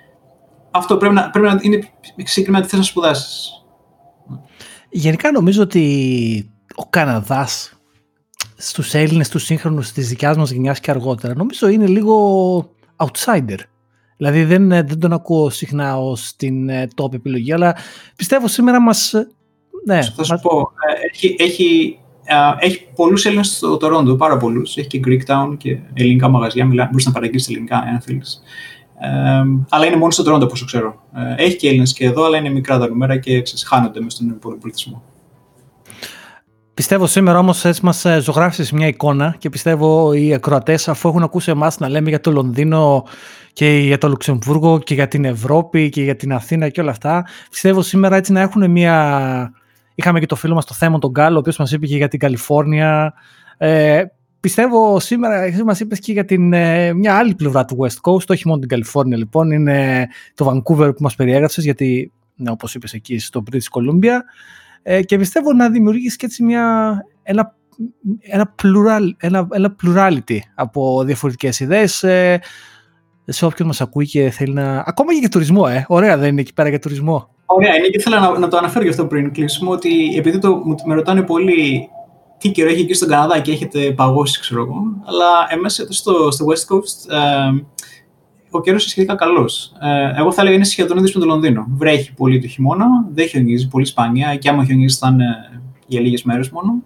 [0.71, 3.51] Αυτό πρέπει να, πρέπει να είναι συγκεκριμένα τι θες να σπουδάσεις.
[4.89, 7.73] Γενικά νομίζω ότι ο Καναδάς
[8.55, 13.59] στους Έλληνες, τους σύγχρονους της δικιάς μας γενιάς και αργότερα, νομίζω είναι λίγο outsider.
[14.17, 17.75] Δηλαδή δεν, δεν τον ακούω συχνά ως την ε, top επιλογή, αλλά
[18.15, 19.13] πιστεύω σήμερα μας...
[19.13, 19.27] Ε,
[19.85, 20.71] ναι, θα σου πω,
[21.11, 21.97] έχει, έχει
[22.59, 24.77] έχει πολλούς Έλληνες στο Τορόντο, πάρα πολλούς.
[24.77, 26.65] Έχει και Greek Town και ελληνικά μαγαζιά.
[26.65, 28.41] Μπορείς να παραγγείλεις ελληνικά, αν θέλεις.
[28.99, 31.01] Ε, αλλά είναι μόνο στο Τορόντο, όπω ξέρω.
[31.37, 34.39] Ε, έχει και Έλληνες και εδώ, αλλά είναι μικρά τα νούμερα και ξεσχάνονται μες στον
[34.59, 35.03] πολιτισμό.
[36.73, 41.23] Πιστεύω σήμερα όμως έτσι μας ε, ζωγράφησες μια εικόνα και πιστεύω οι ακροατές, αφού έχουν
[41.23, 43.05] ακούσει εμάς να λέμε για το Λονδίνο
[43.53, 47.25] και για το Λουξεμβούργο και για την Ευρώπη και για την Αθήνα και όλα αυτά,
[47.49, 49.51] πιστεύω σήμερα έτσι να έχουν μια
[49.95, 52.07] Είχαμε και το φίλο μας το θέμα τον Γκάλο, ο οποίος μας είπε και για
[52.07, 53.13] την Καλιφόρνια.
[53.57, 54.03] Ε,
[54.39, 58.27] πιστεύω σήμερα εσύ μας είπες και για την, ε, μια άλλη πλευρά του West Coast,
[58.27, 62.93] όχι μόνο την Καλιφόρνια λοιπόν, είναι το Vancouver που μας περιέγραψες, γιατί ναι, όπως είπες
[62.93, 64.17] εκεί στο British Columbia.
[64.83, 67.55] Ε, και πιστεύω να δημιουργήσει και έτσι μια, ένα,
[68.19, 72.39] ένα, plural, ένα, ένα plurality από διαφορετικές ιδέες ε,
[73.25, 74.83] σε όποιον μας ακούει και θέλει να...
[74.85, 75.85] Ακόμα και για τουρισμό, ε.
[75.87, 77.27] Ωραία δεν είναι εκεί πέρα για τουρισμό.
[77.45, 80.61] Ωραία, είναι και ήθελα να, να το αναφέρω γι' αυτό πριν κλείσουμε, ότι επειδή το,
[80.85, 81.89] με ρωτάνε πολύ
[82.37, 86.45] τι καιρό έχει εκεί στον Καναδά και έχετε παγώσει, ξέρω εγώ, αλλά εμείς στο, στο
[86.45, 87.63] West Coast ε,
[88.57, 89.73] ο καιρός είναι σχετικά καλός.
[89.81, 91.65] Ε, εγώ θα έλεγα είναι σχεδόν ίδιος με το Λονδίνο.
[91.69, 95.25] Βρέχει πολύ το χειμώνα, δεν χιονίζει πολύ σπάνια και άμα χιονίζει θα είναι
[95.87, 96.83] για λίγες μέρες μόνο.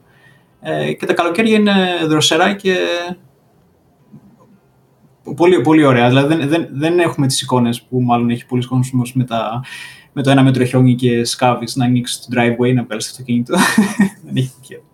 [0.62, 1.74] Ε, και τα καλοκαίρια είναι
[2.08, 2.76] δροσερά και
[5.36, 6.08] πολύ, πολύ ωραία.
[6.08, 9.62] Δηλαδή δεν, δεν, δεν έχουμε τις εικόνες που μάλλον έχει πολλοί κόσμος με τα
[10.18, 13.56] με το ένα μέτρο χιόνι και σκάβεις να ανοίξεις το driveway, να βγάλεις το αυτοκίνητο.
[14.26, 14.87] Δεν έχει τέτοιο.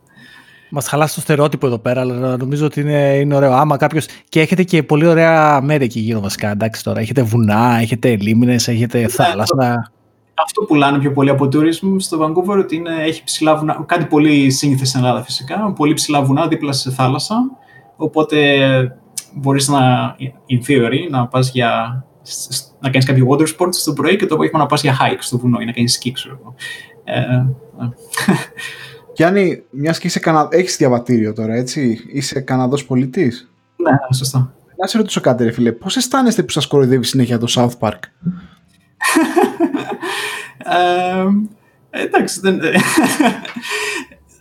[0.75, 3.51] Μας χαλάσει το στερεότυπο εδώ πέρα, αλλά νομίζω ότι είναι, είναι ωραίο.
[3.53, 4.01] Άμα κάποιο.
[4.29, 6.51] και έχετε και πολύ ωραία μέρη εκεί γύρω βασικά.
[6.51, 6.99] Εντάξει τώρα.
[6.99, 9.91] Έχετε βουνά, έχετε λίμνες, έχετε ναι, θάλασσα.
[10.33, 13.83] Αυτό που πουλάνε πιο πολύ από tourism στο Vancouver ότι είναι, έχει ψηλά βουνά.
[13.85, 15.73] Κάτι πολύ σύνηθες στην Ελλάδα φυσικά.
[15.75, 17.35] Πολύ ψηλά βουνά δίπλα σε θάλασσα.
[17.95, 18.67] Οπότε
[19.33, 20.15] μπορείς να,
[20.49, 22.03] in theory, να πας για
[22.79, 25.37] να κάνεις κάποιο water sports το πρωί και το απόγευμα να πας για hike στο
[25.37, 26.55] βουνό ή να κάνεις ski, ξέρω εγώ.
[29.13, 30.47] Ε, Γιάννη, μιας και είσαι Κανα...
[30.51, 34.53] έχεις διαβατήριο τώρα, έτσι; Είσαι Καναδός πολιτής; Ναι, σωστά.
[34.77, 35.71] Να σε ρωτήσω κάτι, ρε φίλε.
[35.71, 37.99] Πώς αισθάνεστε που σας κοροϊδεύει συνέχεια το South Park?
[41.89, 42.59] ε, εντάξει, δεν...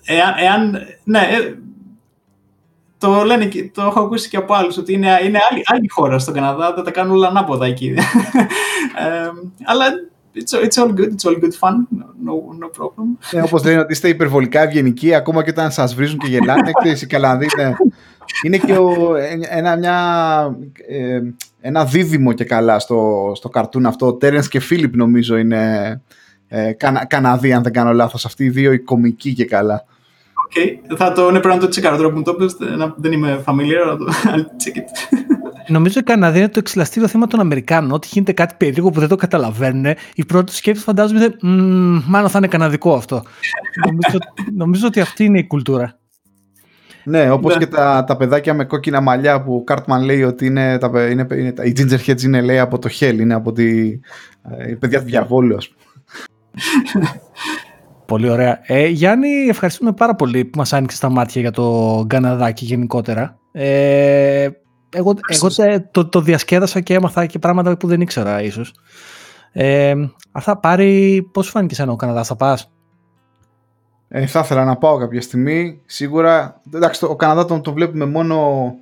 [0.04, 1.58] εάν, εάν, ναι, ε,
[2.98, 6.18] το λένε και το έχω ακούσει και από άλλους ότι είναι, είναι άλλη, άλλη χώρα
[6.18, 7.86] στον Καναδά, δεν τα κάνουν όλα ανάποδα εκεί.
[9.04, 9.30] ε,
[9.64, 9.86] αλλά
[10.34, 11.86] it's, it's all good, it's all good fun,
[12.26, 13.18] no, no problem.
[13.30, 17.02] Ε, όπως λένε ότι είστε υπερβολικά ευγενικοί, ακόμα και όταν σας βρίζουν και γελάνε, ξέρεις,
[17.02, 17.76] οι Καλανδοί είναι,
[18.42, 19.14] είναι και ο,
[19.50, 19.96] ένα, μια,
[20.88, 21.20] ε,
[21.60, 24.06] ένα δίδυμο και καλά στο, στο καρτούν αυτό.
[24.06, 26.00] Ο Τέρενς και Φίλιπ νομίζω είναι
[26.48, 26.72] ε,
[27.06, 28.24] Καναδί, αν δεν κάνω λάθος.
[28.24, 29.84] Αυτοί οι δύο οι κομικοί και καλά.
[30.48, 30.96] Okay.
[30.96, 32.56] Θα το, ναι, πρέπει να το τσεκάρω τώρα που μου το πες,
[32.96, 34.12] δεν είμαι familiar, αλλά το
[34.64, 35.41] check it.
[35.68, 37.90] Νομίζω η Καναδία είναι το εξελαστήριο θέμα των Αμερικάνων.
[37.90, 41.36] Ότι γίνεται κάτι περίεργο που δεν το καταλαβαίνουν, η πρώτη σκέψη φαντάζομαι είναι
[42.06, 43.22] μάλλον θα είναι καναδικό αυτό.
[43.86, 44.18] νομίζω,
[44.54, 45.96] νομίζω ότι αυτή είναι η κουλτούρα.
[47.04, 47.58] Ναι, όπως ναι.
[47.58, 51.26] και τα, τα παιδάκια με κόκκινα μαλλιά που ο Κάρτμαν λέει ότι είναι, τα, είναι,
[51.30, 53.90] είναι, οι Ginger είναι λέει από το Hell, είναι από τη
[54.58, 55.82] ε, παιδιά του διαβόλου, ας πούμε.
[58.06, 58.60] Πολύ ωραία.
[58.62, 63.38] Ε, Γιάννη, ευχαριστούμε πάρα πολύ που μας άνοιξες τα μάτια για το Γκαναδάκι γενικότερα.
[63.52, 64.48] Ε,
[64.92, 65.48] εγώ εγώ
[65.90, 68.74] το, το διασκέδασα και έμαθα και πράγματα που δεν ήξερα ίσως.
[69.52, 69.94] Ε,
[70.32, 72.70] αυτά πάρει, πώς σου φάνηκε εσένα ο Καναδάς, θα πας;
[74.08, 75.80] Ε, θα ήθελα να πάω κάποια στιγμή.
[75.86, 78.74] Σίγουρα, εντάξει, το, ο Καναδά τον το βλέπουμε μόνο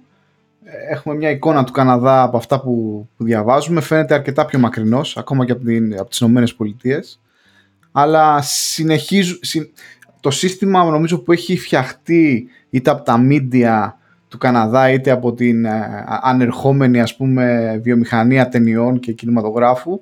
[0.90, 3.80] έχουμε μια εικόνα του Καναδά από αυτά που, που διαβάζουμε.
[3.80, 7.20] Φαίνεται αρκετά πιο μακρινός, ακόμα και από, την, από τις Ηνωμένες Πολιτείες.
[7.92, 9.38] Αλλά συνεχίζουν,
[10.20, 13.92] το σύστημα νομίζω που έχει φτιαχτεί είτε από τα media
[14.30, 20.00] του Καναδά είτε από την ε, ανερχόμενη ας πούμε βιομηχανία ταινιών και κινηματογράφου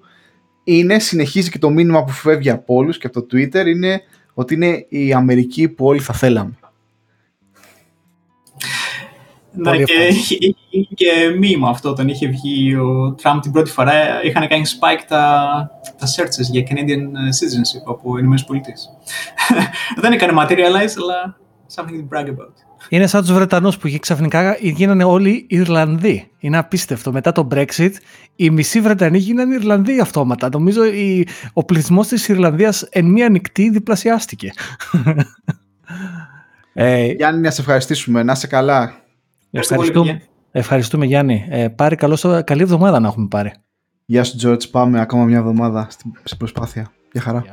[0.65, 4.03] είναι, συνεχίζει και το μήνυμα που φεύγει από όλους και από το Twitter είναι
[4.35, 6.59] ότι είναι η Αμερική που όλοι θα θέλαμε.
[9.53, 10.37] Ναι, και είχε
[10.95, 14.25] και μήνυμα αυτό όταν είχε βγει ο Τραμπ την πρώτη φορά.
[14.25, 15.45] Είχαν κάνει spike τα,
[15.99, 17.03] τα searches για Canadian
[17.39, 18.91] citizenship από Ηνωμένες Πολιτείες.
[20.03, 21.39] Δεν έκανε materialize, αλλά
[21.75, 22.68] something to brag about.
[22.89, 26.31] Είναι σαν τους Βρετανούς που ξαφνικά γίνανε όλοι Ιρλανδοί.
[26.39, 27.13] Είναι απίστευτο.
[27.13, 27.91] Μετά το Brexit,
[28.37, 30.49] οι μισοί Βρετανοί γίνανε Ιρλανδοί αυτόματα.
[30.53, 34.51] Νομίζω η, ο πληθυσμός της Ιρλανδίας εν μία νυχτή διπλασιάστηκε.
[36.73, 38.23] ε, Γιάννη, να σε ευχαριστήσουμε.
[38.23, 38.93] Να είσαι καλά.
[39.51, 41.47] Ευχαριστούμε, ευχαριστούμε Γιάννη.
[41.49, 43.53] Ε, πάρει καλό, καλή εβδομάδα να έχουμε πάρει.
[44.05, 44.71] Γεια σου George.
[44.71, 45.87] Πάμε ακόμα μια εβδομάδα
[46.25, 46.93] στην προσπάθεια.
[47.13, 47.45] Γεια χαρά.